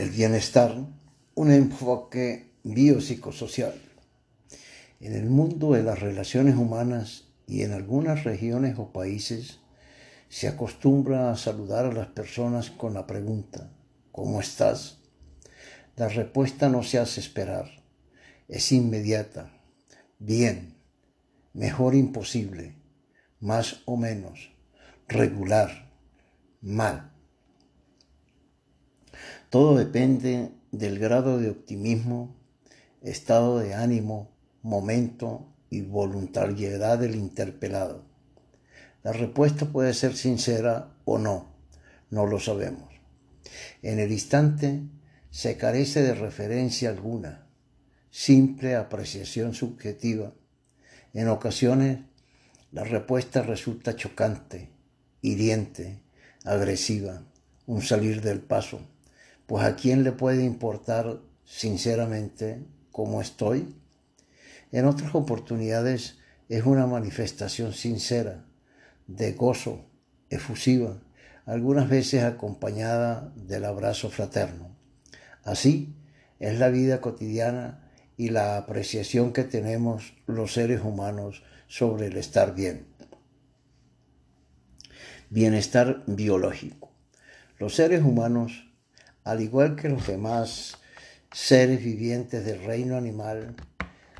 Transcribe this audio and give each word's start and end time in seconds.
El 0.00 0.08
bienestar, 0.08 0.74
un 1.34 1.52
enfoque 1.52 2.54
biopsicosocial. 2.62 3.74
En 4.98 5.12
el 5.12 5.28
mundo 5.28 5.72
de 5.72 5.82
las 5.82 6.00
relaciones 6.00 6.56
humanas 6.56 7.28
y 7.46 7.64
en 7.64 7.74
algunas 7.74 8.24
regiones 8.24 8.78
o 8.78 8.94
países 8.94 9.60
se 10.30 10.48
acostumbra 10.48 11.30
a 11.30 11.36
saludar 11.36 11.84
a 11.84 11.92
las 11.92 12.06
personas 12.06 12.70
con 12.70 12.94
la 12.94 13.06
pregunta, 13.06 13.74
¿cómo 14.10 14.40
estás? 14.40 15.00
La 15.96 16.08
respuesta 16.08 16.70
no 16.70 16.82
se 16.82 16.98
hace 16.98 17.20
esperar, 17.20 17.66
es 18.48 18.72
inmediata, 18.72 19.52
bien, 20.18 20.76
mejor 21.52 21.94
imposible, 21.94 22.74
más 23.38 23.82
o 23.84 23.98
menos, 23.98 24.50
regular, 25.08 25.92
mal. 26.62 27.12
Todo 29.50 29.76
depende 29.76 30.52
del 30.70 31.00
grado 31.00 31.38
de 31.38 31.50
optimismo, 31.50 32.36
estado 33.02 33.58
de 33.58 33.74
ánimo, 33.74 34.30
momento 34.62 35.52
y 35.70 35.80
voluntariedad 35.80 37.00
del 37.00 37.16
interpelado. 37.16 38.04
La 39.02 39.12
respuesta 39.12 39.66
puede 39.66 39.92
ser 39.92 40.16
sincera 40.16 40.94
o 41.04 41.18
no, 41.18 41.52
no 42.10 42.26
lo 42.26 42.38
sabemos. 42.38 42.94
En 43.82 43.98
el 43.98 44.12
instante 44.12 44.82
se 45.30 45.56
carece 45.56 46.00
de 46.00 46.14
referencia 46.14 46.88
alguna, 46.88 47.48
simple 48.08 48.76
apreciación 48.76 49.54
subjetiva. 49.54 50.32
En 51.12 51.26
ocasiones 51.26 51.98
la 52.70 52.84
respuesta 52.84 53.42
resulta 53.42 53.96
chocante, 53.96 54.70
hiriente, 55.22 56.04
agresiva, 56.44 57.24
un 57.66 57.82
salir 57.82 58.20
del 58.20 58.40
paso, 58.40 58.80
pues 59.50 59.64
a 59.64 59.74
quién 59.74 60.04
le 60.04 60.12
puede 60.12 60.44
importar 60.44 61.18
sinceramente 61.44 62.64
cómo 62.92 63.20
estoy. 63.20 63.74
En 64.70 64.84
otras 64.84 65.12
oportunidades 65.16 66.18
es 66.48 66.64
una 66.66 66.86
manifestación 66.86 67.72
sincera, 67.72 68.44
de 69.08 69.32
gozo, 69.32 69.86
efusiva, 70.28 71.02
algunas 71.46 71.88
veces 71.88 72.22
acompañada 72.22 73.32
del 73.34 73.64
abrazo 73.64 74.08
fraterno. 74.08 74.76
Así 75.42 75.96
es 76.38 76.56
la 76.60 76.68
vida 76.68 77.00
cotidiana 77.00 77.90
y 78.16 78.28
la 78.28 78.56
apreciación 78.56 79.32
que 79.32 79.42
tenemos 79.42 80.14
los 80.28 80.52
seres 80.52 80.80
humanos 80.84 81.42
sobre 81.66 82.06
el 82.06 82.18
estar 82.18 82.54
bien. 82.54 82.86
Bienestar 85.28 86.04
biológico. 86.06 86.92
Los 87.58 87.74
seres 87.74 88.04
humanos, 88.04 88.69
al 89.24 89.40
igual 89.40 89.76
que 89.76 89.88
los 89.88 90.06
demás 90.06 90.78
seres 91.32 91.82
vivientes 91.82 92.44
del 92.44 92.62
reino 92.64 92.96
animal, 92.96 93.54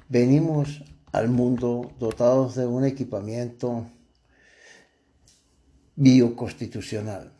venimos 0.08 0.84
al 1.12 1.28
mundo 1.28 1.92
dotados 1.98 2.54
de 2.54 2.66
un 2.66 2.84
equipamiento 2.84 3.86
bioconstitucional. 5.96 7.32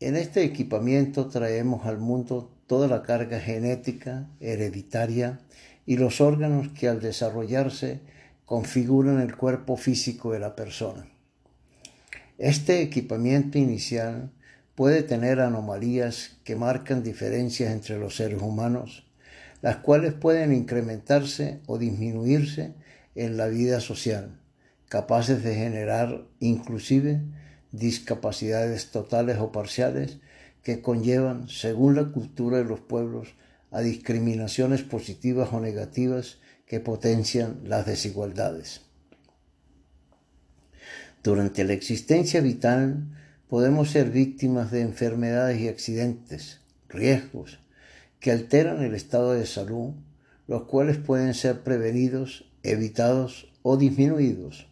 En 0.00 0.14
este 0.14 0.44
equipamiento 0.44 1.26
traemos 1.28 1.86
al 1.86 1.98
mundo 1.98 2.54
toda 2.66 2.86
la 2.86 3.02
carga 3.02 3.40
genética, 3.40 4.28
hereditaria 4.40 5.40
y 5.86 5.96
los 5.96 6.20
órganos 6.20 6.68
que 6.68 6.88
al 6.88 7.00
desarrollarse 7.00 8.00
configuran 8.44 9.20
el 9.20 9.36
cuerpo 9.36 9.76
físico 9.76 10.32
de 10.32 10.38
la 10.38 10.54
persona. 10.54 11.08
Este 12.36 12.82
equipamiento 12.82 13.58
inicial 13.58 14.30
puede 14.78 15.02
tener 15.02 15.40
anomalías 15.40 16.36
que 16.44 16.54
marcan 16.54 17.02
diferencias 17.02 17.72
entre 17.72 17.98
los 17.98 18.14
seres 18.14 18.40
humanos, 18.40 19.08
las 19.60 19.78
cuales 19.78 20.12
pueden 20.12 20.52
incrementarse 20.52 21.58
o 21.66 21.78
disminuirse 21.78 22.74
en 23.16 23.36
la 23.36 23.48
vida 23.48 23.80
social, 23.80 24.38
capaces 24.88 25.42
de 25.42 25.56
generar 25.56 26.28
inclusive 26.38 27.22
discapacidades 27.72 28.92
totales 28.92 29.38
o 29.38 29.50
parciales 29.50 30.18
que 30.62 30.80
conllevan, 30.80 31.48
según 31.48 31.96
la 31.96 32.12
cultura 32.12 32.58
de 32.58 32.64
los 32.64 32.78
pueblos, 32.78 33.34
a 33.72 33.80
discriminaciones 33.80 34.84
positivas 34.84 35.52
o 35.52 35.58
negativas 35.58 36.38
que 36.66 36.78
potencian 36.78 37.62
las 37.64 37.84
desigualdades. 37.84 38.82
Durante 41.24 41.64
la 41.64 41.72
existencia 41.72 42.40
vital 42.40 43.17
podemos 43.48 43.90
ser 43.90 44.10
víctimas 44.10 44.70
de 44.70 44.82
enfermedades 44.82 45.60
y 45.60 45.68
accidentes, 45.68 46.60
riesgos, 46.88 47.58
que 48.20 48.30
alteran 48.30 48.82
el 48.82 48.94
estado 48.94 49.32
de 49.32 49.46
salud, 49.46 49.94
los 50.46 50.64
cuales 50.64 50.98
pueden 50.98 51.34
ser 51.34 51.62
prevenidos, 51.62 52.50
evitados 52.62 53.52
o 53.62 53.76
disminuidos. 53.76 54.68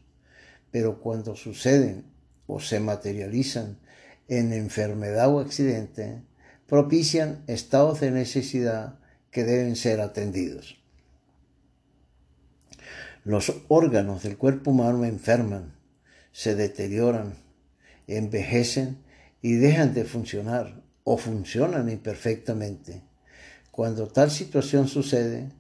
Pero 0.71 1.01
cuando 1.01 1.37
suceden 1.37 2.05
o 2.47 2.61
se 2.61 2.81
materializan 2.81 3.79
en 4.29 4.53
enfermedad 4.53 5.33
o 5.33 5.41
accidente, 5.41 6.23
propician 6.67 7.45
estados 7.47 8.01
de 8.01 8.11
necesidad 8.11 8.99
que 9.31 9.45
deben 9.45 9.77
ser 9.77 10.01
atendidos. 10.01 10.79
Los 13.25 13.53
órganos 13.69 14.23
del 14.23 14.37
cuerpo 14.37 14.71
humano 14.71 15.05
enferman, 15.05 15.75
se 16.33 16.55
deterioran, 16.55 17.35
envejecen 18.07 18.99
y 19.43 19.55
dejan 19.55 19.95
de 19.95 20.05
funcionar 20.05 20.83
o 21.05 21.19
funcionan 21.19 21.89
imperfectamente. 21.89 23.03
Cuando 23.71 24.09
tal 24.09 24.31
situación 24.31 24.89
sucede, 24.89 25.51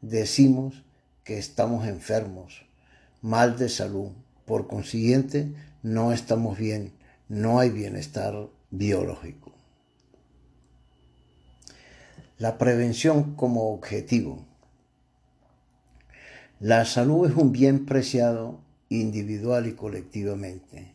decimos 0.00 0.82
que 1.24 1.38
estamos 1.38 1.86
enfermos, 1.86 2.64
mal 3.20 3.56
de 3.56 3.68
salud. 3.68 4.10
Por 4.44 4.66
consiguiente, 4.66 5.54
no 5.82 6.12
estamos 6.12 6.58
bien, 6.58 6.92
no 7.28 7.58
hay 7.58 7.70
bienestar 7.70 8.48
biológico. 8.70 9.52
La 12.38 12.58
prevención 12.58 13.34
como 13.36 13.72
objetivo. 13.72 14.44
La 16.58 16.84
salud 16.84 17.28
es 17.28 17.36
un 17.36 17.52
bien 17.52 17.86
preciado 17.86 18.60
individual 18.88 19.66
y 19.66 19.72
colectivamente. 19.72 20.91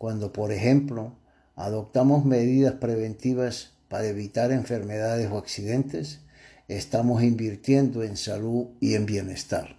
Cuando, 0.00 0.32
por 0.32 0.50
ejemplo, 0.50 1.12
adoptamos 1.56 2.24
medidas 2.24 2.72
preventivas 2.76 3.74
para 3.90 4.06
evitar 4.06 4.50
enfermedades 4.50 5.30
o 5.30 5.36
accidentes, 5.36 6.20
estamos 6.68 7.22
invirtiendo 7.22 8.02
en 8.02 8.16
salud 8.16 8.68
y 8.80 8.94
en 8.94 9.04
bienestar. 9.04 9.76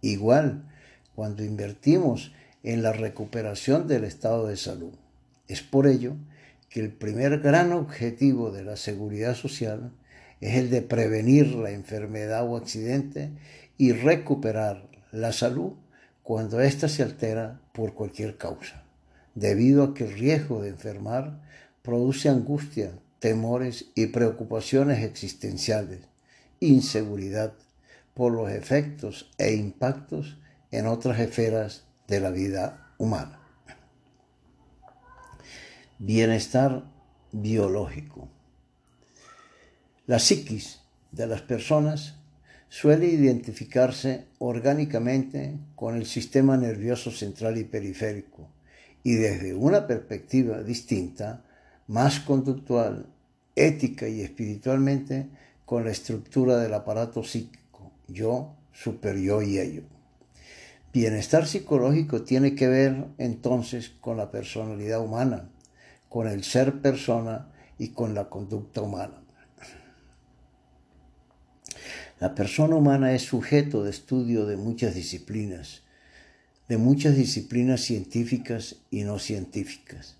Igual, 0.00 0.64
cuando 1.14 1.44
invertimos 1.44 2.32
en 2.62 2.82
la 2.82 2.94
recuperación 2.94 3.86
del 3.86 4.04
estado 4.04 4.46
de 4.46 4.56
salud. 4.56 4.94
Es 5.48 5.60
por 5.60 5.86
ello 5.86 6.16
que 6.70 6.80
el 6.80 6.90
primer 6.90 7.40
gran 7.40 7.72
objetivo 7.72 8.50
de 8.50 8.64
la 8.64 8.78
seguridad 8.78 9.34
social 9.34 9.92
es 10.40 10.56
el 10.56 10.70
de 10.70 10.80
prevenir 10.80 11.48
la 11.48 11.72
enfermedad 11.72 12.48
o 12.48 12.56
accidente 12.56 13.32
y 13.76 13.92
recuperar 13.92 14.88
la 15.12 15.34
salud 15.34 15.74
cuando 16.22 16.58
ésta 16.58 16.88
se 16.88 17.02
altera 17.02 17.60
por 17.74 17.92
cualquier 17.92 18.38
causa, 18.38 18.87
debido 19.38 19.84
a 19.84 19.94
que 19.94 20.04
el 20.04 20.14
riesgo 20.14 20.62
de 20.62 20.70
enfermar 20.70 21.40
produce 21.82 22.28
angustia, 22.28 22.98
temores 23.20 23.86
y 23.94 24.06
preocupaciones 24.06 25.04
existenciales, 25.04 26.00
inseguridad 26.58 27.54
por 28.14 28.32
los 28.32 28.50
efectos 28.50 29.30
e 29.38 29.54
impactos 29.54 30.38
en 30.72 30.86
otras 30.86 31.20
esferas 31.20 31.84
de 32.08 32.20
la 32.20 32.30
vida 32.30 32.92
humana. 32.98 33.38
Bienestar 36.00 36.84
biológico. 37.30 38.28
La 40.06 40.18
psiquis 40.18 40.80
de 41.12 41.28
las 41.28 41.42
personas 41.42 42.16
suele 42.68 43.06
identificarse 43.06 44.26
orgánicamente 44.38 45.58
con 45.76 45.96
el 45.96 46.06
sistema 46.06 46.56
nervioso 46.56 47.12
central 47.12 47.56
y 47.56 47.64
periférico 47.64 48.48
y 49.08 49.14
desde 49.14 49.54
una 49.54 49.86
perspectiva 49.86 50.62
distinta, 50.62 51.42
más 51.86 52.20
conductual, 52.20 53.06
ética 53.56 54.06
y 54.06 54.20
espiritualmente 54.20 55.30
con 55.64 55.86
la 55.86 55.92
estructura 55.92 56.58
del 56.58 56.74
aparato 56.74 57.24
psíquico, 57.24 57.90
yo, 58.06 58.54
superior 58.70 59.44
y 59.44 59.60
ello. 59.60 59.84
Bienestar 60.92 61.46
psicológico 61.46 62.20
tiene 62.20 62.54
que 62.54 62.68
ver 62.68 63.06
entonces 63.16 63.88
con 63.88 64.18
la 64.18 64.30
personalidad 64.30 65.00
humana, 65.00 65.48
con 66.10 66.28
el 66.28 66.44
ser 66.44 66.82
persona 66.82 67.50
y 67.78 67.92
con 67.92 68.12
la 68.12 68.28
conducta 68.28 68.82
humana. 68.82 69.22
La 72.20 72.34
persona 72.34 72.76
humana 72.76 73.14
es 73.14 73.22
sujeto 73.22 73.84
de 73.84 73.90
estudio 73.90 74.44
de 74.44 74.58
muchas 74.58 74.94
disciplinas, 74.94 75.87
de 76.68 76.76
muchas 76.76 77.16
disciplinas 77.16 77.80
científicas 77.80 78.76
y 78.90 79.04
no 79.04 79.18
científicas. 79.18 80.16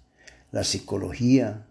La 0.51 0.65
psicología, 0.65 1.67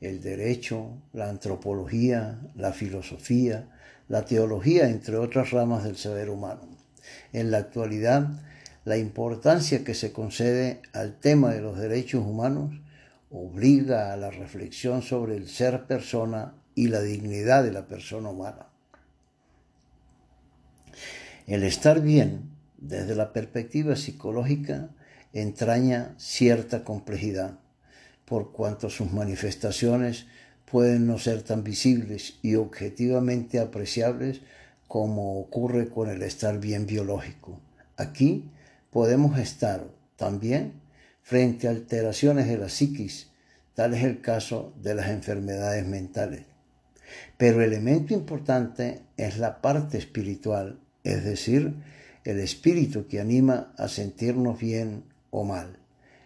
el 0.00 0.22
derecho, 0.22 0.88
la 1.12 1.28
antropología, 1.28 2.40
la 2.56 2.72
filosofía, 2.72 3.68
la 4.08 4.24
teología, 4.24 4.88
entre 4.88 5.16
otras 5.16 5.50
ramas 5.50 5.84
del 5.84 5.96
saber 5.96 6.30
humano. 6.30 6.62
En 7.32 7.50
la 7.50 7.58
actualidad, 7.58 8.28
la 8.84 8.96
importancia 8.96 9.84
que 9.84 9.94
se 9.94 10.12
concede 10.12 10.80
al 10.92 11.18
tema 11.20 11.52
de 11.52 11.60
los 11.60 11.78
derechos 11.78 12.24
humanos 12.24 12.72
obliga 13.30 14.12
a 14.12 14.16
la 14.16 14.30
reflexión 14.30 15.02
sobre 15.02 15.36
el 15.36 15.48
ser 15.48 15.86
persona 15.86 16.54
y 16.74 16.88
la 16.88 17.00
dignidad 17.00 17.62
de 17.64 17.72
la 17.72 17.86
persona 17.86 18.30
humana. 18.30 18.66
El 21.46 21.64
estar 21.64 22.00
bien, 22.00 22.51
desde 22.82 23.14
la 23.14 23.32
perspectiva 23.32 23.94
psicológica, 23.96 24.90
entraña 25.32 26.14
cierta 26.18 26.84
complejidad, 26.84 27.58
por 28.24 28.52
cuanto 28.52 28.90
sus 28.90 29.12
manifestaciones 29.12 30.26
pueden 30.70 31.06
no 31.06 31.18
ser 31.18 31.42
tan 31.42 31.62
visibles 31.62 32.38
y 32.42 32.56
objetivamente 32.56 33.60
apreciables 33.60 34.40
como 34.88 35.38
ocurre 35.40 35.88
con 35.88 36.10
el 36.10 36.22
estar 36.22 36.58
bien 36.58 36.86
biológico. 36.86 37.60
Aquí 37.96 38.50
podemos 38.90 39.38
estar 39.38 39.86
también 40.16 40.72
frente 41.22 41.68
a 41.68 41.70
alteraciones 41.70 42.48
de 42.48 42.58
la 42.58 42.68
psiquis, 42.68 43.28
tal 43.74 43.94
es 43.94 44.02
el 44.02 44.20
caso 44.20 44.74
de 44.82 44.94
las 44.94 45.08
enfermedades 45.08 45.86
mentales. 45.86 46.42
Pero 47.36 47.62
el 47.62 47.72
elemento 47.72 48.12
importante 48.12 49.02
es 49.16 49.38
la 49.38 49.60
parte 49.60 49.98
espiritual, 49.98 50.78
es 51.04 51.24
decir, 51.24 51.74
el 52.24 52.38
espíritu 52.38 53.06
que 53.06 53.20
anima 53.20 53.72
a 53.76 53.88
sentirnos 53.88 54.58
bien 54.58 55.04
o 55.30 55.44
mal. 55.44 55.78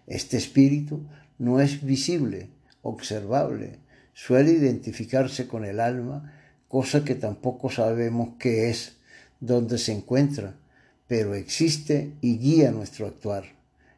Este 0.06 0.36
espíritu 0.36 1.00
no 1.38 1.60
es 1.60 1.84
visible, 1.84 2.48
observable, 2.82 3.78
suele 4.14 4.52
identificarse 4.52 5.46
con 5.46 5.64
el 5.64 5.80
alma, 5.80 6.32
cosa 6.68 7.04
que 7.04 7.14
tampoco 7.14 7.70
sabemos 7.70 8.30
qué 8.38 8.70
es, 8.70 8.96
dónde 9.40 9.78
se 9.78 9.92
encuentra, 9.92 10.54
pero 11.06 11.34
existe 11.34 12.12
y 12.20 12.38
guía 12.38 12.70
nuestro 12.70 13.06
actuar. 13.06 13.44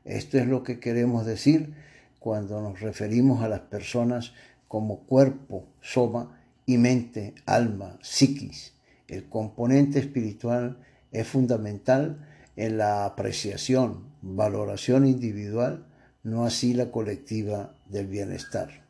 Esto 0.04 0.38
es 0.38 0.46
lo 0.46 0.62
que 0.62 0.80
queremos 0.80 1.26
decir 1.26 1.74
cuando 2.18 2.60
nos 2.60 2.80
referimos 2.80 3.42
a 3.42 3.48
las 3.48 3.60
personas 3.60 4.32
como 4.66 5.00
cuerpo, 5.00 5.66
soma 5.80 6.38
y 6.66 6.78
mente, 6.78 7.34
alma, 7.46 7.98
psiquis. 8.02 8.72
El 9.06 9.24
componente 9.28 9.98
espiritual 9.98 10.78
es 11.12 11.26
fundamental 11.26 12.26
en 12.56 12.78
la 12.78 13.04
apreciación, 13.04 14.12
valoración 14.20 15.06
individual, 15.06 15.86
no 16.22 16.44
así 16.44 16.74
la 16.74 16.90
colectiva 16.90 17.74
del 17.86 18.06
bienestar. 18.06 18.86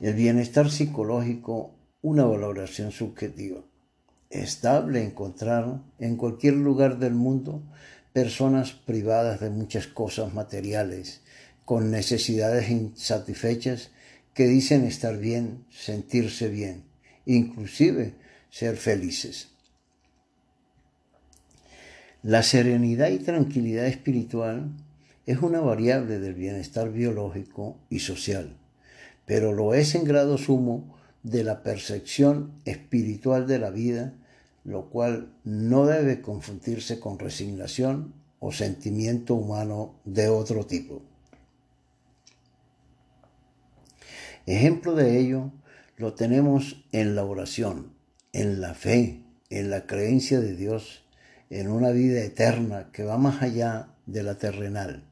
El 0.00 0.14
bienestar 0.14 0.70
psicológico, 0.70 1.74
una 2.02 2.24
valoración 2.24 2.92
subjetiva. 2.92 3.60
Estable 4.30 5.02
encontrar 5.02 5.80
en 5.98 6.16
cualquier 6.16 6.54
lugar 6.54 6.98
del 6.98 7.14
mundo 7.14 7.62
personas 8.12 8.72
privadas 8.72 9.40
de 9.40 9.50
muchas 9.50 9.86
cosas 9.86 10.32
materiales, 10.32 11.22
con 11.64 11.90
necesidades 11.90 12.70
insatisfechas 12.70 13.90
que 14.32 14.46
dicen 14.46 14.84
estar 14.84 15.18
bien, 15.18 15.64
sentirse 15.70 16.48
bien, 16.48 16.85
inclusive 17.26 18.14
ser 18.50 18.76
felices. 18.76 19.48
La 22.22 22.42
serenidad 22.42 23.10
y 23.10 23.18
tranquilidad 23.18 23.86
espiritual 23.86 24.70
es 25.26 25.42
una 25.42 25.60
variable 25.60 26.18
del 26.18 26.34
bienestar 26.34 26.90
biológico 26.90 27.76
y 27.90 27.98
social, 27.98 28.56
pero 29.26 29.52
lo 29.52 29.74
es 29.74 29.94
en 29.94 30.04
grado 30.04 30.38
sumo 30.38 30.96
de 31.22 31.44
la 31.44 31.62
percepción 31.62 32.52
espiritual 32.64 33.46
de 33.46 33.58
la 33.58 33.70
vida, 33.70 34.14
lo 34.64 34.88
cual 34.88 35.32
no 35.44 35.86
debe 35.86 36.20
confundirse 36.20 37.00
con 37.00 37.18
resignación 37.18 38.14
o 38.38 38.52
sentimiento 38.52 39.34
humano 39.34 39.96
de 40.04 40.28
otro 40.28 40.66
tipo. 40.66 41.02
Ejemplo 44.46 44.94
de 44.94 45.18
ello 45.18 45.50
lo 45.96 46.14
tenemos 46.14 46.84
en 46.92 47.14
la 47.14 47.24
oración, 47.24 47.92
en 48.32 48.60
la 48.60 48.74
fe, 48.74 49.22
en 49.50 49.70
la 49.70 49.86
creencia 49.86 50.40
de 50.40 50.54
Dios 50.54 51.02
en 51.50 51.68
una 51.68 51.90
vida 51.90 52.22
eterna 52.22 52.90
que 52.92 53.04
va 53.04 53.18
más 53.18 53.42
allá 53.42 53.88
de 54.06 54.22
la 54.22 54.36
terrenal, 54.36 55.04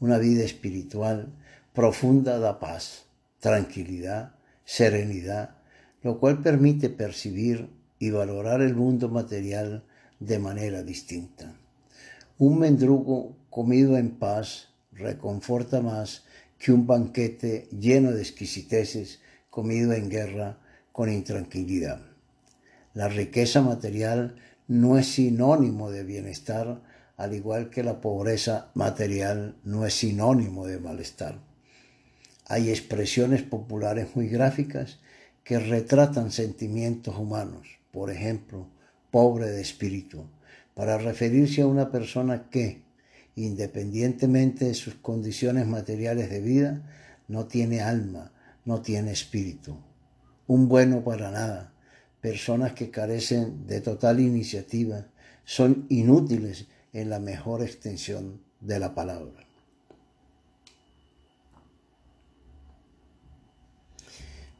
una 0.00 0.18
vida 0.18 0.44
espiritual 0.44 1.32
profunda 1.72 2.38
da 2.38 2.58
paz, 2.58 3.06
tranquilidad, 3.40 4.34
serenidad, 4.64 5.56
lo 6.02 6.18
cual 6.18 6.42
permite 6.42 6.90
percibir 6.90 7.70
y 7.98 8.10
valorar 8.10 8.60
el 8.60 8.74
mundo 8.74 9.08
material 9.08 9.84
de 10.18 10.38
manera 10.38 10.82
distinta. 10.82 11.54
Un 12.38 12.58
mendrugo 12.58 13.36
comido 13.50 13.96
en 13.96 14.10
paz 14.10 14.68
reconforta 14.92 15.80
más 15.80 16.24
que 16.58 16.72
un 16.72 16.86
banquete 16.86 17.68
lleno 17.70 18.12
de 18.12 18.22
exquisiteces 18.22 19.20
comido 19.58 19.92
en 19.92 20.08
guerra 20.08 20.56
con 20.92 21.10
intranquilidad. 21.10 22.00
La 22.94 23.08
riqueza 23.08 23.60
material 23.60 24.36
no 24.68 24.98
es 24.98 25.08
sinónimo 25.08 25.90
de 25.90 26.04
bienestar, 26.04 26.80
al 27.16 27.34
igual 27.34 27.68
que 27.68 27.82
la 27.82 28.00
pobreza 28.00 28.70
material 28.74 29.56
no 29.64 29.84
es 29.84 29.94
sinónimo 29.94 30.64
de 30.68 30.78
malestar. 30.78 31.40
Hay 32.46 32.70
expresiones 32.70 33.42
populares 33.42 34.14
muy 34.14 34.28
gráficas 34.28 35.00
que 35.42 35.58
retratan 35.58 36.30
sentimientos 36.30 37.18
humanos, 37.18 37.66
por 37.90 38.12
ejemplo, 38.12 38.68
pobre 39.10 39.46
de 39.50 39.60
espíritu, 39.60 40.24
para 40.74 40.98
referirse 40.98 41.62
a 41.62 41.66
una 41.66 41.90
persona 41.90 42.48
que, 42.48 42.82
independientemente 43.34 44.66
de 44.66 44.74
sus 44.74 44.94
condiciones 44.94 45.66
materiales 45.66 46.30
de 46.30 46.40
vida, 46.42 46.80
no 47.26 47.46
tiene 47.46 47.80
alma, 47.80 48.30
no 48.68 48.82
tiene 48.82 49.12
espíritu. 49.12 49.78
Un 50.46 50.68
bueno 50.68 51.02
para 51.02 51.30
nada, 51.30 51.72
personas 52.20 52.74
que 52.74 52.90
carecen 52.90 53.66
de 53.66 53.80
total 53.80 54.20
iniciativa, 54.20 55.06
son 55.46 55.86
inútiles 55.88 56.66
en 56.92 57.08
la 57.08 57.18
mejor 57.18 57.62
extensión 57.62 58.42
de 58.60 58.78
la 58.78 58.94
palabra. 58.94 59.46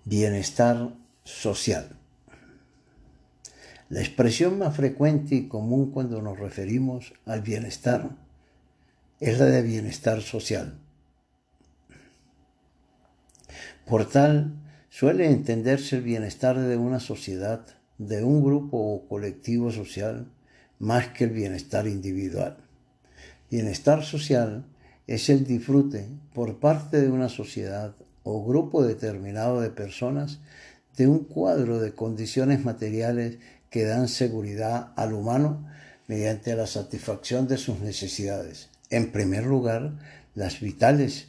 Bienestar 0.06 0.94
social. 1.25 1.99
La 3.90 4.00
expresión 4.00 4.59
más 4.59 4.75
frecuente 4.75 5.35
y 5.35 5.49
común 5.49 5.90
cuando 5.90 6.23
nos 6.23 6.38
referimos 6.38 7.12
al 7.26 7.42
bienestar 7.42 8.16
es 9.21 9.38
la 9.38 9.44
de 9.44 9.61
bienestar 9.61 10.23
social. 10.23 10.78
Por 13.88 14.09
tal, 14.09 14.59
Suele 14.90 15.30
entenderse 15.30 15.97
el 15.97 16.02
bienestar 16.02 16.59
de 16.59 16.76
una 16.78 16.99
sociedad, 16.99 17.61
de 17.99 18.25
un 18.25 18.42
grupo 18.42 18.78
o 18.78 19.07
colectivo 19.07 19.71
social, 19.71 20.33
más 20.78 21.09
que 21.09 21.25
el 21.25 21.30
bienestar 21.30 21.87
individual. 21.87 22.57
Bienestar 23.50 24.02
social 24.02 24.64
es 25.07 25.28
el 25.28 25.45
disfrute 25.45 26.09
por 26.33 26.59
parte 26.59 27.02
de 27.02 27.11
una 27.11 27.28
sociedad 27.28 27.95
o 28.23 28.45
grupo 28.45 28.83
determinado 28.83 29.61
de 29.61 29.71
personas 29.71 30.40
de 30.97 31.07
un 31.07 31.25
cuadro 31.25 31.80
de 31.80 31.92
condiciones 31.92 32.64
materiales 32.64 33.38
que 33.68 33.85
dan 33.85 34.09
seguridad 34.09 34.92
al 34.97 35.12
humano 35.12 35.68
mediante 36.07 36.57
la 36.57 36.66
satisfacción 36.66 37.47
de 37.47 37.59
sus 37.59 37.80
necesidades. 37.80 38.71
En 38.88 39.12
primer 39.12 39.45
lugar, 39.45 39.92
las 40.35 40.61
vitales, 40.61 41.28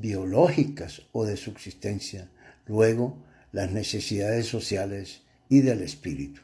biológicas 0.00 1.02
o 1.12 1.24
de 1.24 1.36
subsistencia, 1.36 2.28
luego 2.66 3.16
las 3.52 3.70
necesidades 3.72 4.46
sociales 4.46 5.22
y 5.48 5.60
del 5.60 5.82
espíritu. 5.82 6.42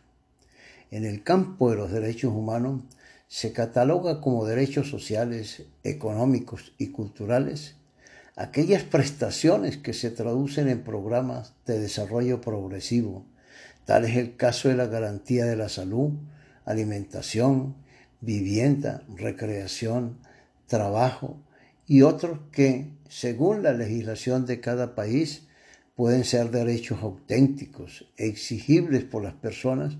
En 0.91 1.05
el 1.05 1.23
campo 1.23 1.71
de 1.71 1.77
los 1.77 1.91
derechos 1.91 2.33
humanos 2.33 2.83
se 3.29 3.53
cataloga 3.53 4.21
como 4.21 4.47
derechos 4.47 4.89
sociales, 4.89 5.63
económicos 5.83 6.73
y 6.79 6.89
culturales 6.89 7.77
aquellas 8.37 8.83
prestaciones 8.83 9.77
que 9.77 9.93
se 9.93 10.11
traducen 10.11 10.69
en 10.69 10.83
programas 10.83 11.55
de 11.67 11.79
desarrollo 11.79 12.41
progresivo. 12.41 13.25
Tal 13.85 14.05
es 14.05 14.17
el 14.17 14.37
caso 14.37 14.69
de 14.69 14.77
la 14.77 14.87
garantía 14.87 15.45
de 15.45 15.57
la 15.57 15.69
salud, 15.69 16.13
alimentación, 16.65 17.77
vivienda, 18.21 19.03
recreación, 19.15 20.19
trabajo 20.67 21.37
y 21.87 22.03
otros 22.03 22.39
que, 22.53 22.91
según 23.09 23.63
la 23.63 23.73
legislación 23.73 24.47
de 24.47 24.61
cada 24.61 24.95
país, 24.95 25.47
pueden 25.95 26.25
ser 26.25 26.51
derechos 26.51 27.03
auténticos, 27.03 28.11
exigibles 28.17 29.05
por 29.05 29.23
las 29.23 29.35
personas, 29.35 29.97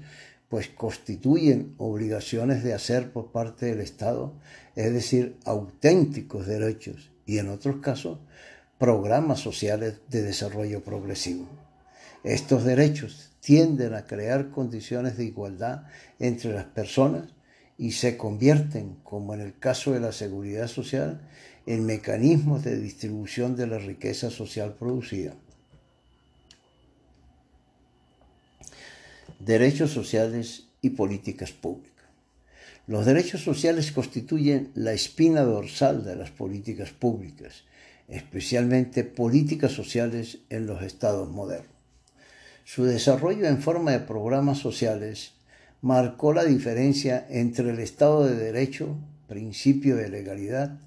pues 0.49 0.69
constituyen 0.69 1.75
obligaciones 1.79 2.63
de 2.63 2.75
hacer 2.75 3.13
por 3.13 3.33
parte 3.33 3.67
del 3.67 3.81
Estado, 3.81 4.35
es 4.77 4.93
decir, 4.93 5.37
auténticos 5.45 6.47
derechos 6.47 7.11
y 7.27 7.39
en 7.39 7.49
otros 7.49 7.77
casos 7.77 8.19
programas 8.79 9.41
sociales 9.41 10.01
de 10.11 10.23
desarrollo 10.23 10.83
progresivo. 10.83 11.49
Estos 12.23 12.65
derechos 12.65 13.31
tienden 13.41 13.95
a 13.95 14.07
crear 14.07 14.51
condiciones 14.51 15.17
de 15.17 15.25
igualdad 15.25 15.85
entre 16.19 16.53
las 16.53 16.65
personas 16.67 17.35
y 17.77 17.93
se 17.93 18.17
convierten, 18.17 18.97
como 19.03 19.35
en 19.35 19.41
el 19.41 19.59
caso 19.59 19.93
de 19.93 20.01
la 20.01 20.13
seguridad 20.13 20.69
social, 20.69 21.29
en 21.67 21.87
mecanismos 21.87 22.63
de 22.63 22.79
distribución 22.79 23.57
de 23.57 23.67
la 23.67 23.79
riqueza 23.79 24.31
social 24.31 24.75
producida. 24.75 25.35
Derechos 29.39 29.91
sociales 29.91 30.65
y 30.83 30.91
políticas 30.91 31.53
públicas. 31.53 31.95
Los 32.87 33.07
derechos 33.07 33.43
sociales 33.43 33.93
constituyen 33.93 34.71
la 34.75 34.93
espina 34.93 35.41
dorsal 35.43 36.05
de 36.05 36.17
las 36.17 36.31
políticas 36.31 36.91
públicas, 36.91 37.65
especialmente 38.09 39.05
políticas 39.05 39.73
sociales 39.73 40.41
en 40.51 40.67
los 40.67 40.83
estados 40.83 41.31
modernos. 41.31 41.73
Su 42.65 42.85
desarrollo 42.85 43.47
en 43.47 43.61
forma 43.61 43.93
de 43.93 44.01
programas 44.01 44.59
sociales 44.59 45.33
marcó 45.81 46.33
la 46.33 46.45
diferencia 46.45 47.27
entre 47.29 47.71
el 47.71 47.79
Estado 47.79 48.27
de 48.27 48.37
Derecho, 48.37 48.97
principio 49.29 49.97
de 49.97 50.09
legalidad, 50.09 50.79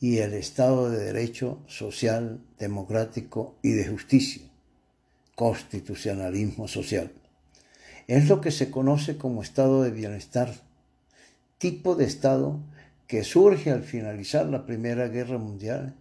y 0.00 0.18
el 0.18 0.34
Estado 0.34 0.90
de 0.90 1.04
Derecho 1.04 1.62
social, 1.66 2.40
democrático 2.58 3.56
y 3.62 3.70
de 3.70 3.86
justicia, 3.86 4.42
constitucionalismo 5.34 6.68
social. 6.68 7.12
Es 8.06 8.28
lo 8.28 8.40
que 8.40 8.50
se 8.50 8.70
conoce 8.70 9.16
como 9.16 9.42
estado 9.42 9.82
de 9.82 9.90
bienestar, 9.90 10.52
tipo 11.58 11.94
de 11.94 12.04
estado 12.04 12.60
que 13.06 13.24
surge 13.24 13.70
al 13.70 13.82
finalizar 13.82 14.46
la 14.46 14.66
Primera 14.66 15.08
Guerra 15.08 15.38
Mundial 15.38 15.94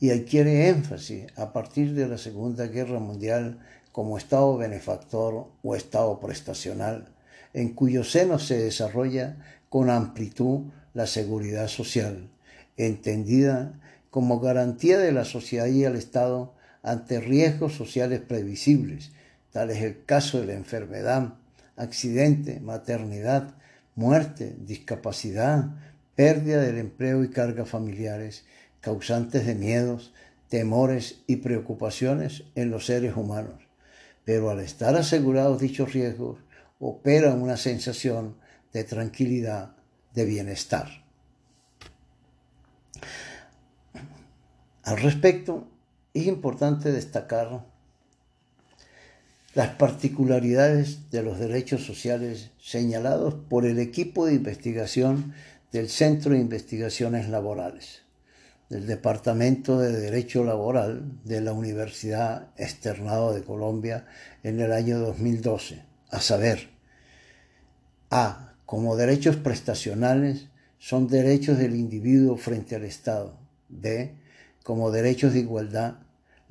y 0.00 0.10
adquiere 0.10 0.68
énfasis 0.68 1.26
a 1.36 1.52
partir 1.52 1.94
de 1.94 2.08
la 2.08 2.18
Segunda 2.18 2.66
Guerra 2.66 2.98
Mundial 2.98 3.60
como 3.92 4.16
estado 4.16 4.56
benefactor 4.56 5.48
o 5.62 5.76
estado 5.76 6.18
prestacional, 6.18 7.08
en 7.52 7.74
cuyo 7.74 8.02
seno 8.02 8.38
se 8.38 8.58
desarrolla 8.58 9.36
con 9.68 9.90
amplitud 9.90 10.62
la 10.94 11.06
seguridad 11.06 11.68
social, 11.68 12.28
entendida 12.76 13.80
como 14.10 14.40
garantía 14.40 14.98
de 14.98 15.12
la 15.12 15.24
sociedad 15.24 15.66
y 15.66 15.84
el 15.84 15.96
Estado 15.96 16.54
ante 16.82 17.20
riesgos 17.20 17.74
sociales 17.74 18.20
previsibles, 18.20 19.12
tal 19.52 19.70
es 19.70 19.82
el 19.82 20.04
caso 20.04 20.40
de 20.40 20.46
la 20.46 20.54
enfermedad, 20.54 21.34
accidente, 21.76 22.60
maternidad, 22.60 23.54
muerte, 23.94 24.56
discapacidad, 24.58 25.70
pérdida 26.14 26.60
del 26.60 26.78
empleo 26.78 27.24
y 27.24 27.30
cargas 27.30 27.68
familiares, 27.68 28.44
causantes 28.80 29.46
de 29.46 29.54
miedos, 29.54 30.12
temores 30.48 31.22
y 31.26 31.36
preocupaciones 31.36 32.44
en 32.54 32.70
los 32.70 32.86
seres 32.86 33.16
humanos. 33.16 33.62
Pero 34.24 34.50
al 34.50 34.60
estar 34.60 34.94
asegurados 34.96 35.60
dichos 35.60 35.92
riesgos, 35.92 36.38
opera 36.78 37.32
una 37.34 37.56
sensación 37.56 38.36
de 38.72 38.84
tranquilidad, 38.84 39.76
de 40.14 40.24
bienestar. 40.24 41.01
Al 44.82 44.98
respecto, 44.98 45.68
es 46.12 46.26
importante 46.26 46.90
destacar 46.90 47.64
las 49.54 49.68
particularidades 49.76 51.10
de 51.10 51.22
los 51.22 51.38
derechos 51.38 51.84
sociales 51.84 52.50
señalados 52.58 53.34
por 53.34 53.64
el 53.64 53.78
equipo 53.78 54.26
de 54.26 54.34
investigación 54.34 55.34
del 55.72 55.88
Centro 55.88 56.32
de 56.32 56.40
Investigaciones 56.40 57.28
Laborales, 57.28 58.02
del 58.70 58.86
Departamento 58.86 59.78
de 59.78 59.92
Derecho 59.92 60.42
Laboral 60.42 61.20
de 61.24 61.40
la 61.40 61.52
Universidad 61.52 62.48
Externado 62.56 63.34
de 63.34 63.42
Colombia 63.44 64.06
en 64.42 64.60
el 64.60 64.72
año 64.72 64.98
2012, 64.98 65.84
a 66.10 66.20
saber, 66.20 66.70
A. 68.10 68.48
Como 68.66 68.96
derechos 68.96 69.36
prestacionales 69.36 70.48
son 70.78 71.06
derechos 71.06 71.58
del 71.58 71.76
individuo 71.76 72.36
frente 72.36 72.74
al 72.74 72.84
Estado. 72.84 73.38
Como 74.62 74.90
derechos 74.90 75.32
de 75.32 75.40
igualdad 75.40 75.96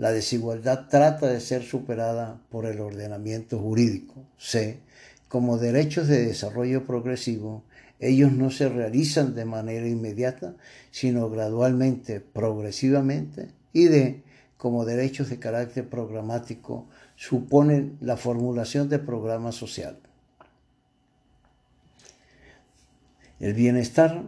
la 0.01 0.11
desigualdad 0.11 0.87
trata 0.89 1.27
de 1.27 1.39
ser 1.39 1.61
superada 1.61 2.41
por 2.49 2.65
el 2.65 2.79
ordenamiento 2.79 3.59
jurídico. 3.59 4.25
C. 4.35 4.79
Como 5.27 5.59
derechos 5.59 6.07
de 6.07 6.25
desarrollo 6.25 6.87
progresivo, 6.87 7.63
ellos 7.99 8.31
no 8.31 8.49
se 8.49 8.67
realizan 8.67 9.35
de 9.35 9.45
manera 9.45 9.87
inmediata, 9.87 10.55
sino 10.89 11.29
gradualmente, 11.29 12.19
progresivamente. 12.19 13.49
Y 13.73 13.85
D. 13.89 14.23
Como 14.57 14.85
derechos 14.85 15.29
de 15.29 15.37
carácter 15.37 15.87
programático, 15.87 16.87
suponen 17.15 17.97
la 18.01 18.17
formulación 18.17 18.89
de 18.89 18.97
programas 18.97 19.53
sociales. 19.53 20.01
El 23.39 23.53
bienestar, 23.53 24.23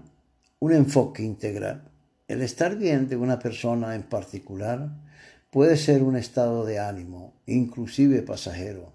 un 0.59 0.71
enfoque 0.71 1.23
integral. 1.23 1.89
El 2.33 2.41
estar 2.41 2.77
bien 2.77 3.07
de 3.07 3.15
una 3.15 3.39
persona 3.39 3.95
en 3.95 4.03
particular 4.03 4.89
Puede 5.53 5.77
ser 5.77 6.01
un 6.01 6.15
estado 6.15 6.65
de 6.65 6.79
ánimo, 6.79 7.35
inclusive 7.45 8.23
pasajero, 8.23 8.91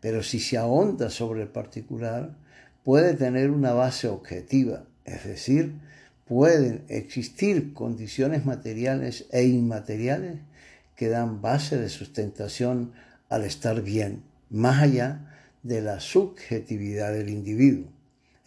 pero 0.00 0.22
si 0.22 0.40
se 0.40 0.56
ahonda 0.56 1.10
sobre 1.10 1.42
el 1.42 1.48
particular, 1.48 2.38
puede 2.84 3.12
tener 3.12 3.50
una 3.50 3.74
base 3.74 4.08
objetiva, 4.08 4.84
es 5.04 5.24
decir, 5.24 5.74
pueden 6.26 6.86
existir 6.88 7.74
condiciones 7.74 8.46
materiales 8.46 9.26
e 9.30 9.44
inmateriales 9.44 10.38
que 10.96 11.10
dan 11.10 11.42
base 11.42 11.76
de 11.76 11.90
sustentación 11.90 12.92
al 13.28 13.44
estar 13.44 13.82
bien, 13.82 14.22
más 14.48 14.80
allá 14.80 15.36
de 15.62 15.82
la 15.82 16.00
subjetividad 16.00 17.12
del 17.12 17.28
individuo. 17.28 17.88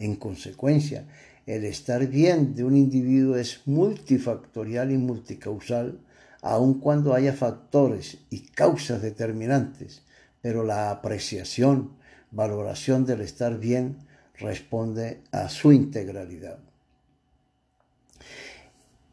En 0.00 0.16
consecuencia, 0.16 1.04
el 1.46 1.64
estar 1.64 2.06
bien 2.06 2.54
de 2.54 2.64
un 2.64 2.76
individuo 2.76 3.36
es 3.36 3.60
multifactorial 3.66 4.90
y 4.90 4.98
multicausal 4.98 6.00
aun 6.40 6.74
cuando 6.80 7.14
haya 7.14 7.32
factores 7.32 8.18
y 8.28 8.40
causas 8.40 9.00
determinantes, 9.00 10.02
pero 10.42 10.62
la 10.62 10.90
apreciación, 10.90 11.92
valoración 12.30 13.06
del 13.06 13.22
estar 13.22 13.58
bien 13.58 13.96
responde 14.38 15.22
a 15.32 15.48
su 15.48 15.72
integralidad. 15.72 16.58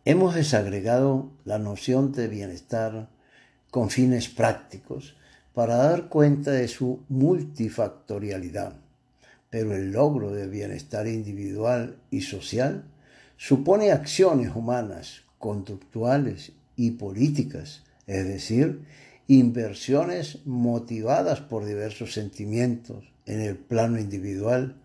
Hemos 0.03 0.35
desagregado 0.35 1.31
la 1.45 1.57
noción 1.57 2.11
de 2.11 2.27
bienestar 2.27 3.07
con 3.69 3.89
fines 3.89 4.27
prácticos 4.27 5.15
para 5.53 5.77
dar 5.77 6.09
cuenta 6.09 6.51
de 6.51 6.67
su 6.67 7.03
multifactorialidad, 7.07 8.75
pero 9.51 9.75
el 9.75 9.91
logro 9.91 10.31
del 10.31 10.50
bienestar 10.50 11.08
individual 11.08 11.98
y 12.10 12.22
social 12.22 12.86
supone 13.36 13.91
acciones 13.91 14.55
humanas, 14.55 15.24
conductuales 15.38 16.53
y 16.77 16.91
políticas, 16.91 17.84
es 18.08 18.25
decir, 18.25 18.86
inversiones 19.27 20.39
motivadas 20.46 21.41
por 21.41 21.65
diversos 21.65 22.13
sentimientos 22.13 23.12
en 23.25 23.41
el 23.41 23.58
plano 23.58 24.00
individual, 24.00 24.77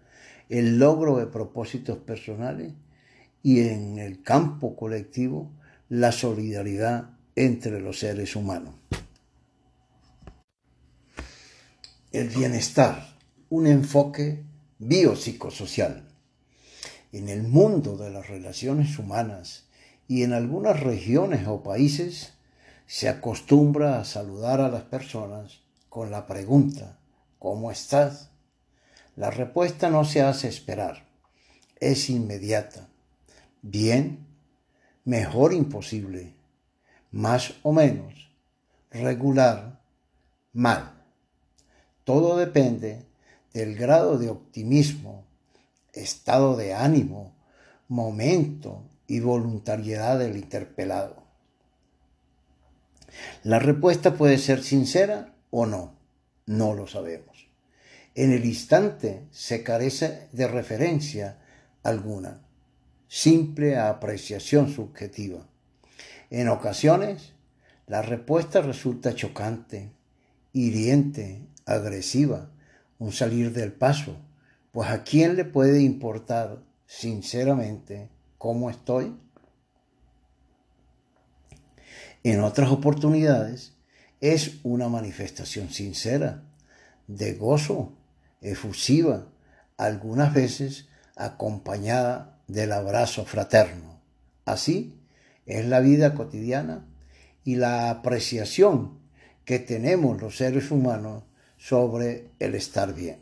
el 0.49 0.79
logro 0.79 1.17
de 1.19 1.27
propósitos 1.27 1.99
personales 1.99 2.73
y 3.45 3.69
en 3.69 3.99
el 3.99 4.23
campo 4.23 4.75
colectivo 4.75 5.53
la 5.89 6.11
solidaridad 6.11 7.11
entre 7.37 7.81
los 7.81 8.01
seres 8.01 8.35
humanos. 8.35 8.75
El 12.11 12.29
bienestar, 12.31 13.15
un 13.49 13.69
enfoque 13.69 14.43
biopsicosocial. 14.79 16.09
En 17.13 17.29
el 17.29 17.43
mundo 17.43 17.97
de 17.97 18.11
las 18.11 18.29
relaciones 18.29 18.99
humanas 18.99 19.65
y 20.09 20.23
en 20.23 20.33
algunas 20.33 20.81
regiones 20.81 21.47
o 21.47 21.63
países 21.63 22.33
se 22.87 23.09
acostumbra 23.09 24.01
a 24.01 24.05
saludar 24.05 24.61
a 24.61 24.69
las 24.69 24.83
personas 24.83 25.61
con 25.89 26.11
la 26.11 26.27
pregunta 26.27 26.99
¿Cómo 27.39 27.71
estás? 27.71 28.31
La 29.15 29.31
respuesta 29.31 29.91
no 29.91 30.05
se 30.05 30.23
hace 30.23 30.49
esperar, 30.49 31.07
es 31.79 32.11
inmediata. 32.11 32.89
Bien, 33.63 34.27
mejor 35.05 35.53
imposible, 35.53 36.35
más 37.13 37.55
o 37.63 37.73
menos, 37.73 38.31
regular, 38.91 39.81
mal. 40.53 41.05
Todo 42.05 42.37
depende 42.37 43.07
del 43.57 43.75
grado 43.75 44.19
de 44.19 44.29
optimismo, 44.29 45.25
estado 45.95 46.59
de 46.59 46.75
ánimo, 46.75 47.35
momento 47.89 48.85
y 49.07 49.21
voluntariedad 49.21 50.19
del 50.19 50.37
interpelado. 50.37 51.23
La 53.45 53.59
respuesta 53.59 54.13
puede 54.13 54.37
ser 54.37 54.63
sincera 54.63 55.35
o 55.49 55.65
no, 55.65 55.95
no 56.45 56.75
lo 56.75 56.87
sabemos. 56.87 57.49
En 58.15 58.31
el 58.35 58.45
instante 58.45 59.25
se 59.31 59.63
carece 59.63 60.29
de 60.33 60.49
referencia 60.49 61.39
alguna, 61.83 62.43
simple 63.09 63.79
apreciación 63.79 64.69
subjetiva. 64.69 65.49
En 66.29 66.51
ocasiones, 66.51 67.33
la 67.87 68.03
respuesta 68.03 68.61
resulta 68.61 69.15
chocante, 69.15 69.93
hiriente, 70.53 71.41
agresiva, 71.65 72.51
un 72.99 73.13
salir 73.13 73.53
del 73.53 73.73
paso, 73.73 74.17
pues 74.73 74.91
a 74.91 75.05
quién 75.05 75.37
le 75.37 75.45
puede 75.45 75.83
importar 75.83 76.63
sinceramente 76.87 78.11
cómo 78.39 78.71
estoy. 78.71 79.17
En 82.23 82.41
otras 82.41 82.71
oportunidades 82.71 83.75
es 84.21 84.61
una 84.63 84.89
manifestación 84.89 85.71
sincera, 85.71 86.43
de 87.07 87.35
gozo, 87.35 87.93
efusiva, 88.41 89.29
algunas 89.77 90.35
veces 90.35 90.89
acompañada 91.17 92.41
del 92.49 92.73
abrazo 92.73 93.25
fraterno. 93.25 94.01
Así 94.45 95.01
es 95.47 95.65
la 95.67 95.81
vida 95.81 96.15
cotidiana 96.15 96.87
y 97.45 97.57
la 97.57 97.91
apreciación 97.91 98.99
que 99.45 99.59
tenemos 99.59 100.21
los 100.21 100.37
seres 100.37 100.71
humanos 100.71 101.23
sobre 101.69 102.29
el 102.39 102.55
estar 102.55 102.95
bien. 102.95 103.19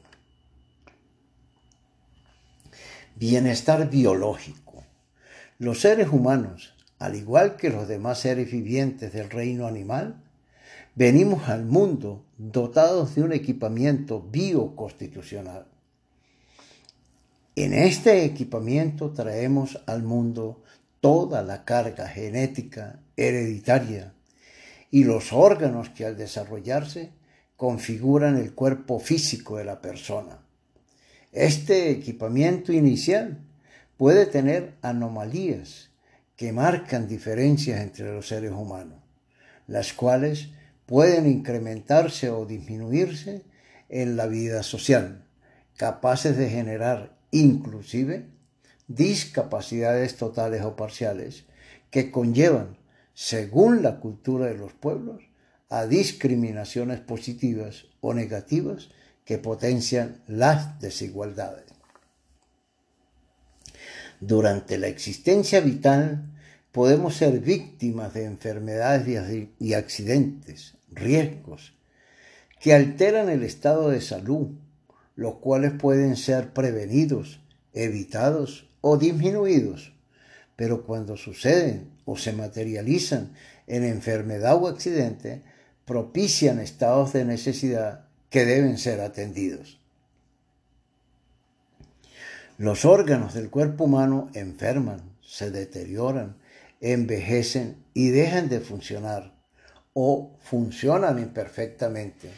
Bienestar 3.17 3.89
biológico. 3.89 4.85
Los 5.59 5.81
seres 5.81 6.09
humanos, 6.09 6.75
al 6.99 7.15
igual 7.15 7.57
que 7.57 7.71
los 7.71 7.89
demás 7.89 8.19
seres 8.19 8.51
vivientes 8.51 9.15
del 9.15 9.31
reino 9.31 9.67
animal, 9.67 10.23
venimos 10.95 11.49
al 11.49 11.65
mundo 11.65 12.27
dotados 12.37 13.15
de 13.15 13.23
un 13.23 13.33
equipamiento 13.33 14.21
bioconstitucional. 14.21 15.67
En 17.57 17.73
este 17.73 18.27
equipamiento 18.27 19.13
traemos 19.13 19.81
al 19.87 20.03
mundo 20.03 20.63
toda 21.01 21.43
la 21.43 21.65
carga 21.65 22.09
genética 22.09 22.99
hereditaria 23.17 24.13
y 24.91 25.05
los 25.05 25.33
órganos 25.33 25.89
que 25.89 26.05
al 26.05 26.19
desarrollarse 26.19 27.11
configuran 27.57 28.37
el 28.37 28.55
cuerpo 28.55 28.99
físico 28.99 29.57
de 29.57 29.65
la 29.65 29.81
persona. 29.81 30.39
Este 31.33 31.91
equipamiento 31.91 32.73
inicial 32.73 33.39
puede 33.97 34.27
tener 34.27 34.75
anomalías 34.83 35.91
que 36.37 36.53
marcan 36.53 37.09
diferencias 37.09 37.81
entre 37.81 38.13
los 38.13 38.29
seres 38.29 38.53
humanos, 38.53 38.99
las 39.67 39.93
cuales 39.93 40.49
pueden 40.87 41.27
incrementarse 41.27 42.31
o 42.31 42.45
disminuirse 42.45 43.45
en 43.89 44.17
la 44.17 44.27
vida 44.27 44.63
social, 44.63 45.25
capaces 45.77 46.37
de 46.37 46.51
generar 46.51 47.17
inclusive 47.31 48.27
discapacidades 48.89 50.17
totales 50.17 50.63
o 50.63 50.77
parciales 50.77 51.45
que 51.91 52.11
conllevan 52.11 52.77
según 53.15 53.83
la 53.83 54.01
cultura 54.01 54.47
de 54.47 54.57
los 54.57 54.73
pueblos, 54.73 55.23
a 55.69 55.87
discriminaciones 55.87 57.01
positivas 57.01 57.87
o 58.01 58.15
negativas 58.15 58.91
que 59.25 59.39
potencian 59.39 60.23
las 60.27 60.79
desigualdades. 60.81 61.65
Durante 64.21 64.79
la 64.79 64.89
existencia 64.89 65.61
vital 65.61 66.31
podemos 66.73 67.17
ser 67.17 67.41
víctimas 67.41 68.15
de 68.15 68.25
enfermedades 68.25 69.49
y 69.59 69.75
accidentes, 69.75 70.75
riesgos, 70.91 71.75
que 72.61 72.73
alteran 72.73 73.29
el 73.29 73.43
estado 73.43 73.91
de 73.91 74.01
salud, 74.01 74.49
los 75.17 75.37
cuales 75.37 75.73
pueden 75.73 76.17
ser 76.17 76.53
prevenidos, 76.53 77.41
evitados 77.73 78.69
o 78.81 78.97
disminuidos 78.97 79.95
pero 80.57 80.85
cuando 80.85 81.17
suceden 81.17 81.91
o 82.05 82.17
se 82.17 82.33
materializan 82.33 83.33
en 83.67 83.85
enfermedad 83.85 84.63
o 84.63 84.69
accidente, 84.69 85.43
propician 85.85 86.61
estados 86.61 87.13
de 87.13 87.25
necesidad 87.25 88.07
que 88.31 88.45
deben 88.45 88.79
ser 88.79 89.01
atendidos. 89.01 89.81
Los 92.57 92.85
órganos 92.85 93.35
del 93.35 93.51
cuerpo 93.51 93.85
humano 93.85 94.31
enferman, 94.35 95.03
se 95.21 95.51
deterioran, 95.51 96.37
envejecen 96.81 97.83
y 97.95 98.11
dejan 98.11 98.49
de 98.49 98.61
funcionar 98.61 99.35
o 99.93 100.37
funcionan 100.41 101.19
imperfectamente. 101.19 102.31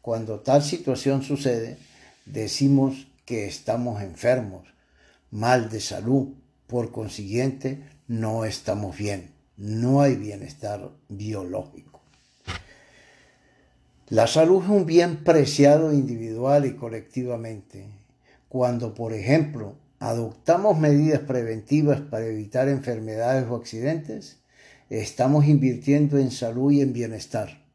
Cuando 0.00 0.40
tal 0.40 0.62
situación 0.62 1.22
sucede, 1.22 1.78
decimos 2.24 3.08
que 3.24 3.46
estamos 3.46 4.02
enfermos, 4.02 4.66
mal 5.30 5.68
de 5.68 5.80
salud, 5.80 6.28
por 6.66 6.92
consiguiente, 6.92 7.82
no 8.06 8.44
estamos 8.44 8.96
bien, 8.96 9.32
no 9.56 10.00
hay 10.00 10.16
bienestar 10.16 10.90
biológico. 11.08 11.87
La 14.10 14.26
salud 14.26 14.62
es 14.62 14.70
un 14.70 14.86
bien 14.86 15.22
preciado 15.22 15.92
individual 15.92 16.64
y 16.64 16.76
colectivamente. 16.76 17.90
Cuando, 18.48 18.94
por 18.94 19.12
ejemplo, 19.12 19.76
adoptamos 19.98 20.78
medidas 20.78 21.20
preventivas 21.20 22.00
para 22.00 22.24
evitar 22.24 22.70
enfermedades 22.70 23.46
o 23.50 23.56
accidentes, 23.56 24.38
estamos 24.88 25.44
invirtiendo 25.44 26.16
en 26.16 26.30
salud 26.30 26.72
y 26.72 26.80
en 26.80 26.94
bienestar. 26.94 27.66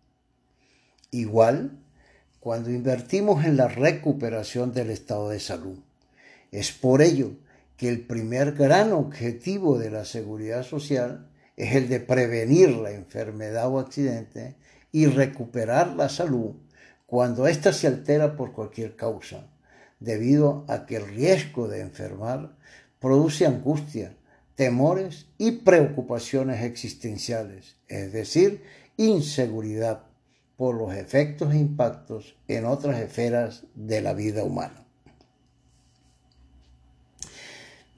Igual, 1.12 1.78
cuando 2.40 2.72
invertimos 2.72 3.46
en 3.46 3.56
la 3.56 3.68
recuperación 3.68 4.74
del 4.74 4.90
estado 4.90 5.30
de 5.30 5.40
salud. 5.40 5.78
Es 6.52 6.72
por 6.72 7.04
ello 7.04 7.34
que 7.78 7.90
el 7.90 8.08
primer 8.08 8.54
gran 8.54 8.92
objetivo 8.92 9.78
de 9.78 9.92
la 9.92 10.04
seguridad 10.04 10.64
social 10.64 11.30
es 11.58 11.76
el 11.76 11.90
de 11.90 12.00
prevenir 12.00 12.70
la 12.70 12.90
enfermedad 12.90 13.70
o 13.70 13.78
accidente 13.78 14.56
y 14.94 15.08
recuperar 15.08 15.98
la 15.98 16.08
salud 16.08 16.54
cuando 17.06 17.48
ésta 17.48 17.74
se 17.74 17.88
altera 17.88 18.38
por 18.38 18.54
cualquier 18.54 18.96
causa, 18.96 19.50
debido 20.00 20.64
a 20.70 20.86
que 20.86 20.96
el 20.96 21.08
riesgo 21.08 21.68
de 21.68 21.82
enfermar 21.82 22.56
produce 23.00 23.46
angustia, 23.46 24.16
temores 24.56 25.26
y 25.38 25.52
preocupaciones 25.52 26.64
existenciales, 26.64 27.76
es 27.90 28.14
decir, 28.14 28.64
inseguridad 28.96 30.04
por 30.56 30.76
los 30.76 30.96
efectos 30.96 31.54
e 31.54 31.58
impactos 31.58 32.38
en 32.48 32.66
otras 32.66 33.02
esferas 33.02 33.66
de 33.76 34.00
la 34.00 34.14
vida 34.14 34.46
humana. 34.46 34.84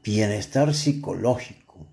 bienestar 0.06 0.76
psicológico. 0.76 1.88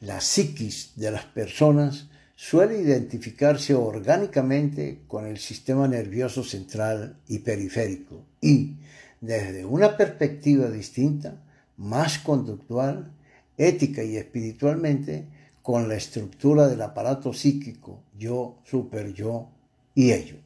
La 0.00 0.20
psiquis 0.20 0.92
de 0.96 1.12
las 1.12 1.24
personas 1.24 2.08
suele 2.36 2.78
identificarse 2.78 3.74
orgánicamente 3.74 5.00
con 5.08 5.26
el 5.26 5.38
sistema 5.38 5.88
nervioso 5.88 6.44
central 6.44 7.16
y 7.26 7.38
periférico 7.38 8.24
y, 8.42 8.76
desde 9.22 9.64
una 9.64 9.96
perspectiva 9.96 10.68
distinta, 10.68 11.42
más 11.78 12.18
conductual, 12.18 13.10
ética 13.56 14.04
y 14.04 14.18
espiritualmente, 14.18 15.24
con 15.62 15.88
la 15.88 15.96
estructura 15.96 16.68
del 16.68 16.82
aparato 16.82 17.32
psíquico, 17.32 18.02
yo, 18.16 18.58
super 18.64 19.12
yo 19.14 19.48
y 19.94 20.12
ello. 20.12 20.36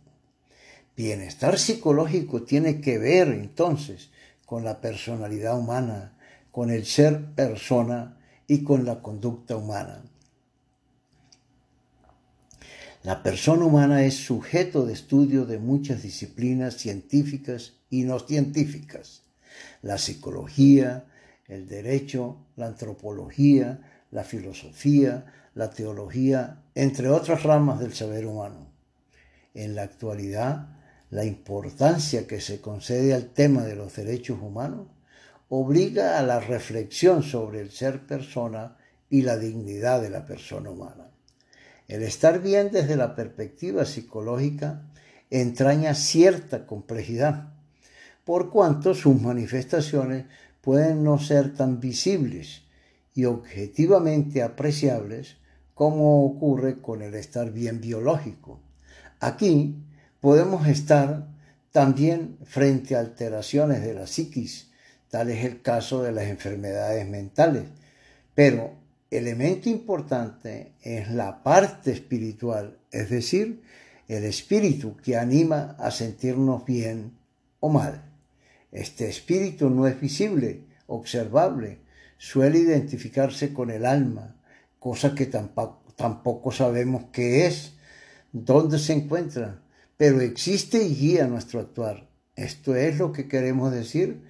Bienestar 0.97 1.59
psicológico 1.59 2.43
tiene 2.43 2.81
que 2.81 2.99
ver 2.99 3.29
entonces 3.29 4.11
con 4.47 4.65
la 4.65 4.81
personalidad 4.81 5.59
humana, 5.59 6.17
con 6.53 6.71
el 6.71 6.87
ser 6.87 7.35
persona 7.35 8.17
y 8.47 8.63
con 8.63 8.85
la 8.85 9.03
conducta 9.03 9.57
humana. 9.57 10.05
La 13.03 13.23
persona 13.23 13.65
humana 13.65 14.05
es 14.05 14.15
sujeto 14.15 14.85
de 14.85 14.93
estudio 14.93 15.47
de 15.47 15.59
muchas 15.59 16.03
disciplinas 16.03 16.75
científicas 16.75 17.73
y 17.89 18.03
no 18.03 18.19
científicas. 18.19 19.23
La 19.81 19.97
psicología, 19.97 21.07
el 21.49 21.67
derecho, 21.67 22.37
la 22.57 22.67
antropología, 22.67 24.05
la 24.11 24.23
filosofía, 24.23 25.33
la 25.55 25.71
teología, 25.71 26.63
entre 26.75 27.09
otras 27.09 27.43
ramas 27.43 27.81
del 27.81 27.95
saber 27.95 28.27
humano. 28.27 28.71
En 29.55 29.75
la 29.75 29.85
actualidad, 29.85 30.69
la 31.09 31.25
importancia 31.25 32.27
que 32.27 32.43
se 32.43 32.61
concede 32.61 33.15
al 33.15 33.31
tema 33.31 33.65
de 33.65 33.77
los 33.77 33.97
derechos 33.97 34.39
humanos 34.43 34.89
obliga 35.49 36.19
a 36.19 36.23
la 36.23 36.39
reflexión 36.39 37.23
sobre 37.23 37.63
el 37.63 37.71
ser 37.71 38.07
persona 38.07 38.77
y 39.09 39.23
la 39.23 39.39
dignidad 39.39 40.03
de 40.03 40.11
la 40.11 40.27
persona 40.27 40.69
humana. 40.69 41.10
El 41.91 42.05
estar 42.05 42.41
bien 42.41 42.71
desde 42.71 42.95
la 42.95 43.17
perspectiva 43.17 43.85
psicológica 43.85 44.83
entraña 45.29 45.95
cierta 45.95 46.65
complejidad, 46.65 47.53
por 48.25 48.51
cuanto 48.51 48.95
sus 48.95 49.21
manifestaciones 49.21 50.27
pueden 50.61 51.03
no 51.03 51.19
ser 51.19 51.53
tan 51.53 51.81
visibles 51.81 52.63
y 53.13 53.25
objetivamente 53.25 54.45
apreciables 54.45 55.39
como 55.75 56.25
ocurre 56.25 56.81
con 56.81 57.03
el 57.03 57.17
estar 57.17 57.51
bien 57.51 57.81
biológico. 57.81 58.61
Aquí 59.19 59.75
podemos 60.21 60.69
estar 60.69 61.27
también 61.73 62.39
frente 62.45 62.95
a 62.95 63.01
alteraciones 63.01 63.83
de 63.83 63.95
la 63.95 64.07
psiquis 64.07 64.71
Tal 65.09 65.29
es 65.29 65.45
el 65.45 65.61
caso 65.61 66.05
de 66.05 66.13
las 66.13 66.27
enfermedades 66.27 67.05
mentales. 67.09 67.65
Pero 68.37 68.80
elemento 69.11 69.69
importante 69.69 70.75
es 70.83 71.11
la 71.11 71.43
parte 71.43 71.91
espiritual, 71.91 72.79
es 72.93 73.11
decir, 73.11 73.63
el 74.07 74.25
espíritu 74.25 74.97
que 74.97 75.17
anima 75.17 75.77
a 75.79 75.91
sentirnos 75.91 76.65
bien 76.65 77.19
o 77.59 77.69
mal. 77.69 78.05
Este 78.73 79.09
espíritu 79.09 79.69
no 79.69 79.87
es 79.87 80.01
visible, 80.01 80.65
observable, 80.87 81.79
suele 82.19 82.59
identificarse 82.59 83.53
con 83.53 83.71
el 83.71 83.85
alma, 83.85 84.37
cosa 84.79 85.15
que 85.15 85.27
tampoco, 85.27 86.53
sabemos 86.53 87.05
qué 87.13 87.47
es, 87.47 87.75
dónde 88.33 88.79
se 88.79 88.93
encuentra, 88.93 89.63
pero 89.97 90.21
existe 90.21 90.83
y 90.83 90.95
guía 90.95 91.27
nuestro 91.27 91.61
actuar. 91.61 92.09
Esto 92.37 92.77
es 92.77 92.99
lo 92.99 93.13
que 93.13 93.29
queremos 93.29 93.73
decir 93.73 94.25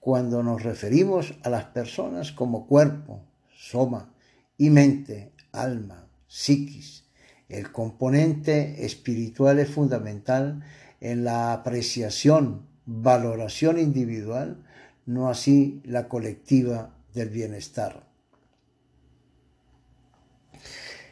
cuando 0.00 0.42
nos 0.42 0.62
referimos 0.62 1.34
a 1.42 1.50
las 1.50 1.64
personas 1.66 2.32
como 2.32 2.66
cuerpo, 2.66 3.22
soma, 3.54 4.11
y 4.56 4.70
mente, 4.70 5.32
alma, 5.52 6.08
psiquis. 6.26 7.04
El 7.48 7.70
componente 7.70 8.84
espiritual 8.86 9.58
es 9.58 9.68
fundamental 9.68 10.64
en 11.00 11.24
la 11.24 11.52
apreciación, 11.52 12.66
valoración 12.86 13.78
individual, 13.78 14.64
no 15.04 15.28
así 15.28 15.82
la 15.84 16.08
colectiva 16.08 16.94
del 17.12 17.28
bienestar. 17.28 18.06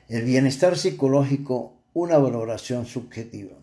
El 0.09 0.24
bienestar 0.24 0.76
psicológico, 0.76 1.76
una 1.92 2.18
valoración 2.18 2.87
subjetiva. 2.87 3.57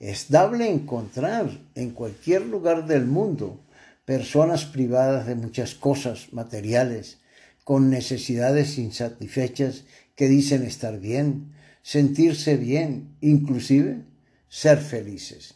Es 0.00 0.30
dable 0.30 0.68
encontrar 0.68 1.48
en 1.74 1.90
cualquier 1.90 2.44
lugar 2.46 2.86
del 2.86 3.06
mundo 3.06 3.60
personas 4.04 4.64
privadas 4.64 5.26
de 5.26 5.34
muchas 5.34 5.74
cosas 5.74 6.32
materiales, 6.32 7.21
con 7.64 7.90
necesidades 7.90 8.78
insatisfechas 8.78 9.84
que 10.14 10.28
dicen 10.28 10.62
estar 10.62 10.98
bien, 10.98 11.52
sentirse 11.82 12.56
bien, 12.56 13.16
inclusive 13.20 14.02
ser 14.48 14.78
felices. 14.78 15.54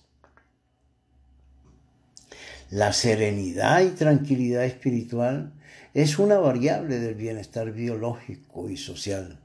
La 2.71 2.93
serenidad 2.93 3.83
y 3.83 3.91
tranquilidad 3.91 4.65
espiritual 4.65 5.53
es 5.95 6.19
una 6.19 6.39
variable 6.39 6.99
del 6.99 7.15
bienestar 7.15 7.73
biológico 7.73 8.69
y 8.69 8.77
social, 8.77 9.39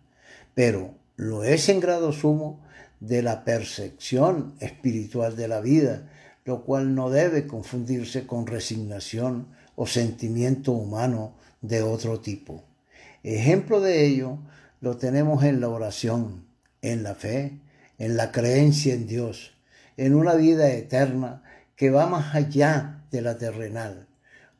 pero 0.55 0.95
lo 1.15 1.43
es 1.43 1.69
en 1.69 1.79
grado 1.79 2.13
sumo 2.13 2.65
de 2.99 3.21
la 3.21 3.43
percepción 3.43 4.55
espiritual 4.59 5.35
de 5.35 5.47
la 5.47 5.61
vida, 5.61 6.09
lo 6.45 6.63
cual 6.63 6.95
no 6.95 7.09
debe 7.09 7.45
confundirse 7.45 8.25
con 8.25 8.47
resignación 8.47 9.47
o 9.81 9.87
sentimiento 9.87 10.73
humano 10.73 11.33
de 11.59 11.81
otro 11.81 12.19
tipo. 12.19 12.63
Ejemplo 13.23 13.81
de 13.81 14.05
ello 14.05 14.37
lo 14.79 14.97
tenemos 14.97 15.43
en 15.43 15.59
la 15.59 15.69
oración, 15.69 16.45
en 16.83 17.01
la 17.01 17.15
fe, 17.15 17.57
en 17.97 18.15
la 18.15 18.31
creencia 18.31 18.93
en 18.93 19.07
Dios, 19.07 19.57
en 19.97 20.13
una 20.13 20.35
vida 20.35 20.71
eterna 20.71 21.41
que 21.75 21.89
va 21.89 22.05
más 22.05 22.35
allá 22.35 23.01
de 23.09 23.23
la 23.23 23.39
terrenal. 23.39 24.05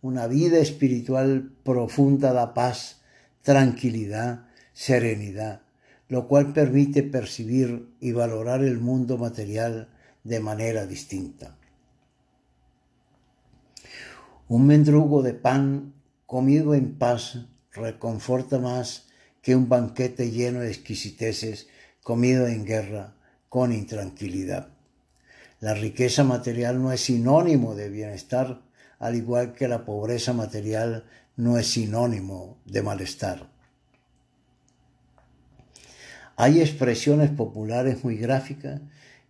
Una 0.02 0.26
vida 0.26 0.58
espiritual 0.58 1.52
profunda 1.64 2.34
da 2.34 2.56
paz, 2.56 3.02
tranquilidad, 3.44 4.48
serenidad, 4.74 5.62
lo 6.10 6.28
cual 6.28 6.52
permite 6.52 7.04
percibir 7.04 7.94
y 8.00 8.12
valorar 8.12 8.64
el 8.64 8.80
mundo 8.80 9.20
material 9.20 9.88
de 10.24 10.40
manera 10.40 10.88
distinta. 10.88 11.58
Un 14.52 14.68
mendrugo 14.68 15.24
de 15.24 15.34
pan 15.34 15.94
comido 16.26 16.74
en 16.76 16.96
paz 16.96 17.38
reconforta 17.72 18.60
más 18.60 19.08
que 19.42 19.56
un 19.56 19.70
banquete 19.70 20.30
lleno 20.30 20.60
de 20.60 20.68
exquisiteces 20.68 21.70
comido 22.04 22.48
en 22.48 22.66
guerra 22.66 23.16
con 23.48 23.72
intranquilidad. 23.72 24.68
La 25.62 25.74
riqueza 25.74 26.26
material 26.26 26.82
no 26.82 26.92
es 26.92 27.00
sinónimo 27.00 27.76
de 27.76 27.88
bienestar, 27.90 28.62
al 29.00 29.16
igual 29.16 29.54
que 29.54 29.70
la 29.70 29.86
pobreza 29.86 30.34
material 30.34 31.06
no 31.38 31.58
es 31.58 31.68
sinónimo 31.68 32.58
de 32.66 32.82
malestar. 32.82 33.50
Hay 36.36 36.60
expresiones 36.60 37.30
populares 37.30 38.04
muy 38.04 38.18
gráficas 38.18 38.82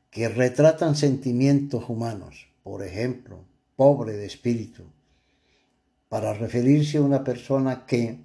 que 0.10 0.30
retratan 0.30 0.96
sentimientos 0.96 1.88
humanos, 1.90 2.48
por 2.64 2.84
ejemplo, 2.84 3.46
pobre 3.76 4.14
de 4.14 4.26
espíritu, 4.26 4.86
para 6.12 6.34
referirse 6.34 6.98
a 6.98 7.04
una 7.04 7.24
persona 7.24 7.86
que, 7.86 8.20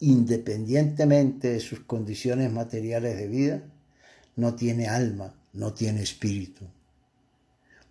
independientemente 0.00 1.50
de 1.50 1.60
sus 1.60 1.80
condiciones 1.80 2.50
materiales 2.50 3.18
de 3.18 3.28
vida, 3.28 3.62
no 4.36 4.54
tiene 4.54 4.88
alma, 4.88 5.34
no 5.52 5.74
tiene 5.74 6.00
espíritu. 6.00 6.64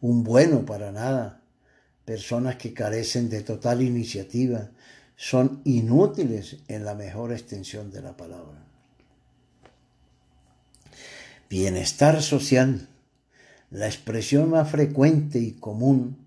Un 0.02 0.24
bueno 0.24 0.66
para 0.66 0.92
nada. 0.92 1.44
Personas 2.06 2.56
que 2.56 2.74
carecen 2.74 3.30
de 3.30 3.42
total 3.42 3.84
iniciativa 3.84 4.72
son 5.16 5.62
inútiles 5.64 6.58
en 6.68 6.86
la 6.86 6.96
mejor 6.96 7.34
extensión 7.34 7.92
de 7.92 8.02
la 8.02 8.18
palabra. 8.18 8.66
Bienestar 11.52 12.20
social. 12.24 12.88
La 13.70 13.86
expresión 13.86 14.50
más 14.50 14.72
frecuente 14.72 15.38
y 15.38 15.52
común 15.52 16.25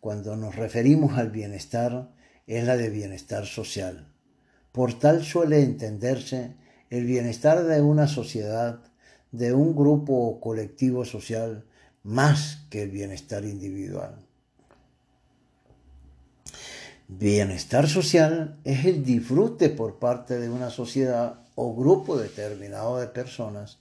cuando 0.00 0.36
nos 0.36 0.56
referimos 0.56 1.18
al 1.18 1.30
bienestar 1.30 2.10
es 2.46 2.64
la 2.64 2.76
de 2.76 2.90
bienestar 2.90 3.46
social. 3.46 4.08
Por 4.72 4.98
tal 4.98 5.24
suele 5.24 5.62
entenderse 5.62 6.54
el 6.90 7.04
bienestar 7.04 7.64
de 7.64 7.80
una 7.80 8.06
sociedad, 8.06 8.80
de 9.32 9.52
un 9.52 9.74
grupo 9.74 10.14
o 10.14 10.40
colectivo 10.40 11.04
social, 11.04 11.64
más 12.02 12.66
que 12.70 12.82
el 12.82 12.90
bienestar 12.90 13.44
individual. 13.44 14.16
Bienestar 17.08 17.88
social 17.88 18.58
es 18.64 18.84
el 18.84 19.04
disfrute 19.04 19.68
por 19.68 19.98
parte 19.98 20.38
de 20.38 20.50
una 20.50 20.70
sociedad 20.70 21.40
o 21.54 21.74
grupo 21.74 22.16
determinado 22.16 22.98
de 22.98 23.06
personas 23.06 23.78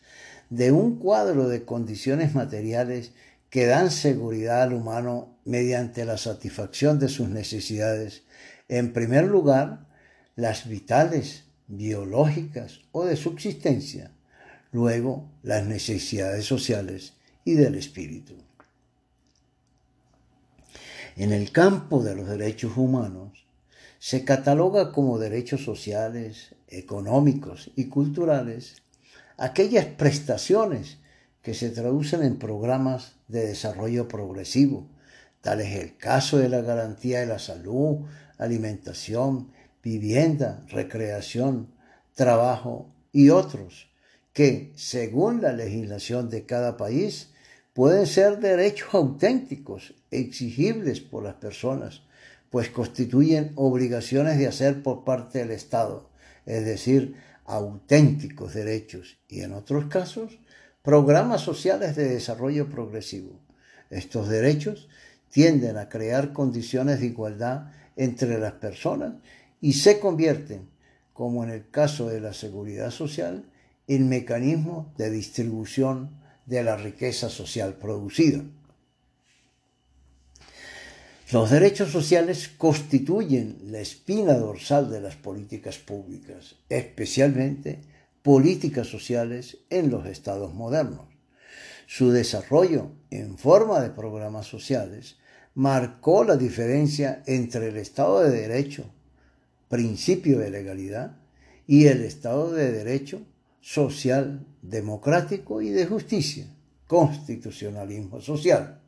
de 0.50 0.72
un 0.72 0.98
cuadro 0.98 1.48
de 1.50 1.66
condiciones 1.66 2.36
materiales 2.36 3.14
que 3.56 3.68
dan 3.68 3.90
seguridad 3.90 4.64
al 4.64 4.74
humano 4.74 5.40
mediante 5.46 6.04
la 6.04 6.18
satisfacción 6.18 7.00
de 7.00 7.08
sus 7.08 7.30
necesidades, 7.30 8.24
en 8.68 8.92
primer 8.92 9.24
lugar, 9.24 9.88
las 10.36 10.68
vitales, 10.68 11.46
biológicas 11.68 12.82
o 12.92 13.06
de 13.06 13.16
subsistencia, 13.16 14.12
luego 14.74 15.32
las 15.42 15.66
necesidades 15.66 16.44
sociales 16.44 17.14
y 17.46 17.54
del 17.54 17.76
espíritu. 17.76 18.36
En 21.16 21.32
el 21.32 21.54
campo 21.54 22.04
de 22.04 22.14
los 22.14 22.28
derechos 22.28 22.76
humanos, 22.76 23.48
se 24.00 24.26
cataloga 24.26 24.92
como 24.92 25.18
derechos 25.18 25.64
sociales, 25.64 26.56
económicos 26.68 27.72
y 27.78 27.86
culturales 27.86 28.84
aquellas 29.38 29.86
prestaciones 29.86 30.98
que 31.42 31.54
se 31.54 31.70
traducen 31.70 32.22
en 32.22 32.38
programas 32.38 33.15
de 33.28 33.48
desarrollo 33.48 34.08
progresivo. 34.08 34.90
Tal 35.42 35.62
es 35.62 35.76
el 35.76 35.98
caso 35.98 36.38
de 36.38 36.50
la 36.50 36.62
garantía 36.62 37.20
de 37.20 37.28
la 37.28 37.40
salud, 37.40 38.06
alimentación, 38.38 39.52
vivienda, 39.84 40.64
recreación, 40.70 41.74
trabajo 42.16 42.94
y 43.12 43.30
otros, 43.30 43.90
que, 44.34 44.74
según 44.76 45.42
la 45.42 45.54
legislación 45.54 46.30
de 46.30 46.46
cada 46.46 46.78
país, 46.78 47.30
pueden 47.74 48.08
ser 48.08 48.40
derechos 48.40 48.94
auténticos, 48.94 49.94
exigibles 50.12 51.02
por 51.02 51.24
las 51.24 51.36
personas, 51.36 52.02
pues 52.50 52.70
constituyen 52.70 53.52
obligaciones 53.56 54.38
de 54.38 54.48
hacer 54.48 54.82
por 54.82 55.04
parte 55.04 55.40
del 55.40 55.52
Estado, 55.52 56.10
es 56.46 56.66
decir, 56.66 57.16
auténticos 57.46 58.54
derechos 58.54 59.18
y 59.28 59.42
en 59.42 59.54
otros 59.54 59.86
casos 59.86 60.40
programas 60.86 61.42
sociales 61.42 61.96
de 61.96 62.08
desarrollo 62.08 62.70
progresivo. 62.70 63.40
Estos 63.90 64.30
derechos 64.30 64.88
tienden 65.32 65.78
a 65.78 65.90
crear 65.90 66.32
condiciones 66.32 67.00
de 67.00 67.08
igualdad 67.08 67.72
entre 67.96 68.38
las 68.38 68.54
personas 68.54 69.16
y 69.60 69.74
se 69.74 70.00
convierten, 70.00 70.70
como 71.12 71.44
en 71.44 71.50
el 71.50 71.70
caso 71.72 72.08
de 72.08 72.22
la 72.22 72.34
seguridad 72.34 72.92
social, 72.92 73.46
en 73.88 74.10
mecanismos 74.10 74.96
de 74.96 75.10
distribución 75.10 76.12
de 76.46 76.64
la 76.64 76.78
riqueza 76.78 77.30
social 77.30 77.74
producida. 77.74 78.44
Los 81.32 81.50
derechos 81.50 81.92
sociales 81.92 82.52
constituyen 82.56 83.58
la 83.72 83.80
espina 83.80 84.36
dorsal 84.36 84.92
de 84.92 85.02
las 85.02 85.16
políticas 85.16 85.80
públicas, 85.80 86.58
especialmente 86.70 87.95
políticas 88.26 88.88
sociales 88.88 89.60
en 89.70 89.92
los 89.92 90.08
estados 90.08 90.52
modernos. 90.52 91.06
Su 91.86 92.10
desarrollo 92.10 92.90
en 93.12 93.38
forma 93.38 93.80
de 93.82 93.92
programas 93.92 94.48
sociales 94.48 95.18
marcó 95.54 96.24
la 96.24 96.36
diferencia 96.36 97.22
entre 97.28 97.68
el 97.68 97.78
Estado 97.78 98.22
de 98.22 98.32
Derecho, 98.32 98.86
principio 99.70 100.40
de 100.40 100.50
legalidad, 100.50 101.18
y 101.68 101.86
el 101.86 102.02
Estado 102.02 102.52
de 102.52 102.72
Derecho 102.72 103.22
social, 103.62 104.44
democrático 104.64 105.62
y 105.62 105.70
de 105.70 105.86
justicia, 105.86 106.48
constitucionalismo 106.88 108.22
social. 108.22 108.82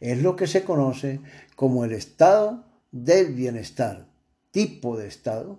Es 0.00 0.22
lo 0.22 0.34
que 0.34 0.46
se 0.46 0.64
conoce 0.64 1.20
como 1.56 1.84
el 1.84 1.92
Estado 1.92 2.64
del 2.90 3.34
bienestar, 3.34 4.08
tipo 4.50 4.96
de 4.96 5.08
Estado 5.08 5.58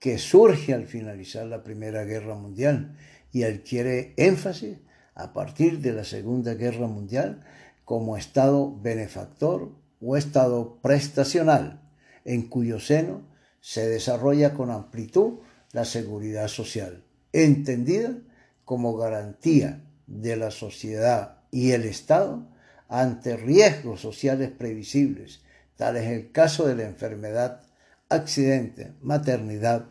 que 0.00 0.18
surge 0.18 0.74
al 0.74 0.86
finalizar 0.86 1.46
la 1.46 1.62
Primera 1.62 2.04
Guerra 2.04 2.34
Mundial 2.34 2.96
y 3.32 3.44
adquiere 3.44 4.14
énfasis 4.16 4.78
a 5.14 5.32
partir 5.32 5.80
de 5.80 5.92
la 5.92 6.04
Segunda 6.04 6.54
Guerra 6.54 6.86
Mundial 6.88 7.44
como 7.84 8.16
Estado 8.16 8.74
benefactor 8.80 9.70
o 10.00 10.16
Estado 10.16 10.78
prestacional, 10.80 11.82
en 12.24 12.48
cuyo 12.48 12.80
seno 12.80 13.22
se 13.60 13.86
desarrolla 13.86 14.54
con 14.54 14.70
amplitud 14.70 15.40
la 15.72 15.84
seguridad 15.84 16.48
social, 16.48 17.04
entendida 17.32 18.16
como 18.64 18.96
garantía 18.96 19.84
de 20.06 20.36
la 20.36 20.50
sociedad 20.50 21.42
y 21.50 21.72
el 21.72 21.84
Estado 21.84 22.48
ante 22.88 23.36
riesgos 23.36 24.00
sociales 24.00 24.50
previsibles, 24.50 25.42
tal 25.76 25.96
es 25.96 26.06
el 26.06 26.32
caso 26.32 26.66
de 26.66 26.76
la 26.76 26.84
enfermedad, 26.84 27.62
accidente, 28.10 28.92
maternidad, 29.00 29.86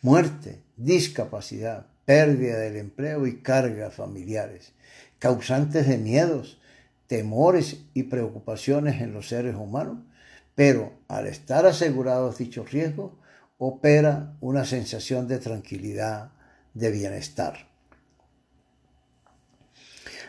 muerte, 0.00 0.62
discapacidad, 0.76 1.86
pérdida 2.04 2.58
del 2.58 2.76
empleo 2.76 3.26
y 3.26 3.40
cargas 3.42 3.94
familiares, 3.94 4.72
causantes 5.18 5.86
de 5.86 5.98
miedos, 5.98 6.60
temores 7.06 7.78
y 7.92 8.04
preocupaciones 8.04 9.02
en 9.02 9.12
los 9.12 9.28
seres 9.28 9.56
humanos, 9.56 9.98
pero 10.54 10.92
al 11.08 11.26
estar 11.26 11.66
asegurados 11.66 12.38
dichos 12.38 12.70
riesgos, 12.70 13.12
opera 13.58 14.36
una 14.40 14.64
sensación 14.64 15.28
de 15.28 15.38
tranquilidad, 15.38 16.30
de 16.74 16.90
bienestar. 16.90 17.68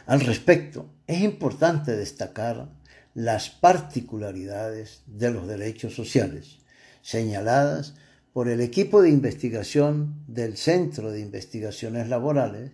Al 0.06 0.22
respecto, 0.22 0.90
es 1.08 1.22
importante 1.22 1.96
destacar 1.96 2.70
las 3.14 3.50
particularidades 3.50 5.02
de 5.08 5.32
los 5.32 5.48
derechos 5.48 5.96
sociales, 5.96 6.60
señaladas 7.06 7.94
por 8.34 8.50
el 8.50 8.62
equipo 8.62 9.04
de 9.04 9.12
investigación 9.12 10.24
del 10.28 10.58
Centro 10.58 11.12
de 11.12 11.22
Investigaciones 11.22 12.10
Laborales 12.10 12.72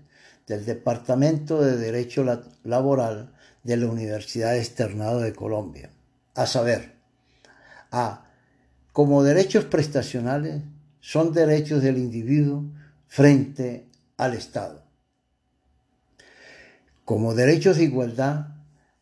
del 0.48 0.64
Departamento 0.64 1.62
de 1.62 1.76
Derecho 1.76 2.24
Laboral 2.64 3.34
de 3.64 3.76
la 3.76 3.88
Universidad 3.88 4.58
Externado 4.58 5.20
de 5.20 5.34
Colombia, 5.34 5.90
a 6.34 6.46
saber, 6.46 6.94
a 7.92 8.26
como 8.94 9.22
derechos 9.22 9.66
prestacionales 9.66 10.64
son 11.02 11.34
derechos 11.34 11.84
del 11.84 11.98
individuo 11.98 12.64
frente 13.08 13.90
al 14.16 14.34
Estado. 14.34 14.86
Como 17.04 17.36
derechos 17.36 17.76
de 17.76 17.84
igualdad, 17.84 18.48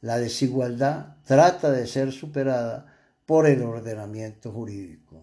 la 0.02 0.18
desigualdad 0.18 1.18
trata 1.24 1.70
de 1.70 1.86
ser 1.86 2.12
superada 2.12 2.89
por 3.30 3.46
el 3.46 3.62
ordenamiento 3.62 4.52
jurídico. 4.52 5.22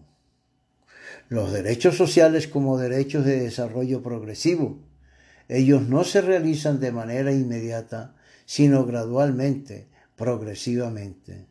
Los 1.27 1.51
derechos 1.51 1.97
sociales 1.97 2.47
como 2.47 2.77
derechos 2.77 3.25
de 3.25 3.41
desarrollo 3.41 4.01
progresivo, 4.01 4.79
ellos 5.49 5.81
no 5.89 6.05
se 6.05 6.21
realizan 6.21 6.79
de 6.79 6.93
manera 6.93 7.33
inmediata, 7.33 8.15
sino 8.45 8.85
gradualmente, 8.85 9.89
progresivamente 10.15 11.47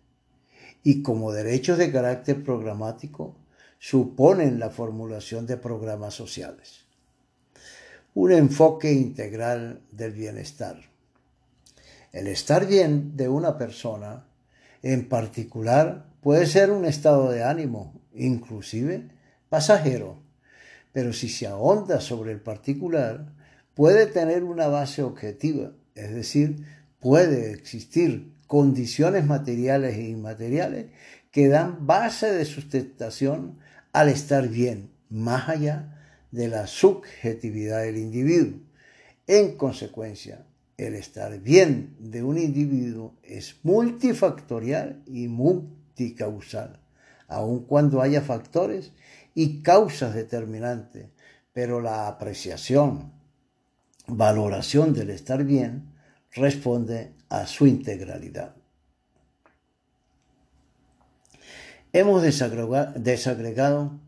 y 0.82 1.02
como 1.02 1.30
derechos 1.30 1.76
de 1.76 1.92
carácter 1.92 2.42
programático 2.42 3.36
suponen 3.78 4.58
la 4.58 4.70
formulación 4.70 5.46
de 5.46 5.58
programas 5.58 6.14
sociales. 6.14 6.86
Un 8.14 8.32
enfoque 8.32 8.94
integral 8.94 9.82
del 9.92 10.12
bienestar. 10.12 10.80
El 12.12 12.28
estar 12.28 12.66
bien 12.66 13.14
de 13.14 13.28
una 13.28 13.58
persona 13.58 14.24
en 14.82 15.06
particular 15.06 16.15
puede 16.26 16.46
ser 16.46 16.72
un 16.72 16.84
estado 16.84 17.30
de 17.30 17.44
ánimo, 17.44 17.94
inclusive 18.12 19.10
pasajero, 19.48 20.24
pero 20.92 21.12
si 21.12 21.28
se 21.28 21.46
ahonda 21.46 22.00
sobre 22.00 22.32
el 22.32 22.40
particular, 22.40 23.32
puede 23.74 24.06
tener 24.06 24.42
una 24.42 24.66
base 24.66 25.04
objetiva, 25.04 25.70
es 25.94 26.12
decir, 26.12 26.66
puede 26.98 27.52
existir 27.52 28.32
condiciones 28.48 29.24
materiales 29.24 29.98
e 29.98 30.08
inmateriales 30.08 30.86
que 31.30 31.46
dan 31.46 31.86
base 31.86 32.32
de 32.32 32.44
sustentación 32.44 33.60
al 33.92 34.08
estar 34.08 34.48
bien, 34.48 34.90
más 35.08 35.48
allá 35.48 35.96
de 36.32 36.48
la 36.48 36.66
subjetividad 36.66 37.82
del 37.82 37.98
individuo. 37.98 38.58
En 39.28 39.56
consecuencia, 39.56 40.44
el 40.76 40.96
estar 40.96 41.38
bien 41.38 41.94
de 42.00 42.24
un 42.24 42.36
individuo 42.36 43.14
es 43.22 43.54
multifactorial 43.62 45.04
y 45.06 45.28
multicausal, 45.96 46.78
aun 47.28 47.64
cuando 47.66 48.02
haya 48.02 48.20
factores 48.20 48.92
y 49.34 49.62
causas 49.62 50.14
determinantes, 50.14 51.08
pero 51.52 51.80
la 51.80 52.06
apreciación, 52.08 53.12
valoración 54.06 54.92
del 54.92 55.10
estar 55.10 55.44
bien 55.44 55.94
responde 56.32 57.14
a 57.28 57.46
su 57.46 57.66
integralidad. 57.66 58.54
Hemos 61.92 62.22
desagregado 62.22 63.98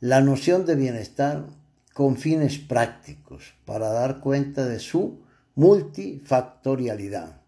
la 0.00 0.20
noción 0.22 0.64
de 0.64 0.76
bienestar 0.76 1.46
con 1.92 2.16
fines 2.16 2.58
prácticos 2.58 3.54
para 3.66 3.90
dar 3.90 4.20
cuenta 4.20 4.64
de 4.64 4.78
su 4.78 5.22
multifactorialidad, 5.54 7.42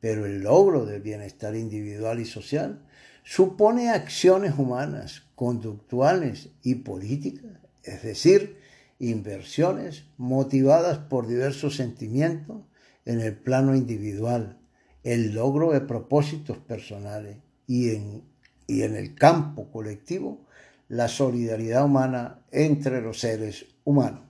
pero 0.00 0.26
el 0.26 0.42
logro 0.42 0.84
del 0.84 1.00
bienestar 1.00 1.56
individual 1.56 2.20
y 2.20 2.26
social 2.26 2.82
supone 3.28 3.90
acciones 3.90 4.54
humanas, 4.56 5.24
conductuales 5.34 6.48
y 6.62 6.76
políticas, 6.76 7.58
es 7.82 8.02
decir, 8.02 8.56
inversiones 8.98 10.06
motivadas 10.16 10.96
por 10.96 11.26
diversos 11.26 11.76
sentimientos 11.76 12.62
en 13.04 13.20
el 13.20 13.36
plano 13.36 13.76
individual, 13.76 14.58
el 15.04 15.34
logro 15.34 15.72
de 15.72 15.82
propósitos 15.82 16.56
personales 16.56 17.36
y 17.66 17.90
en, 17.90 18.24
y 18.66 18.80
en 18.80 18.96
el 18.96 19.14
campo 19.14 19.70
colectivo, 19.70 20.46
la 20.88 21.08
solidaridad 21.08 21.84
humana 21.84 22.46
entre 22.50 23.02
los 23.02 23.20
seres 23.20 23.66
humanos. 23.84 24.27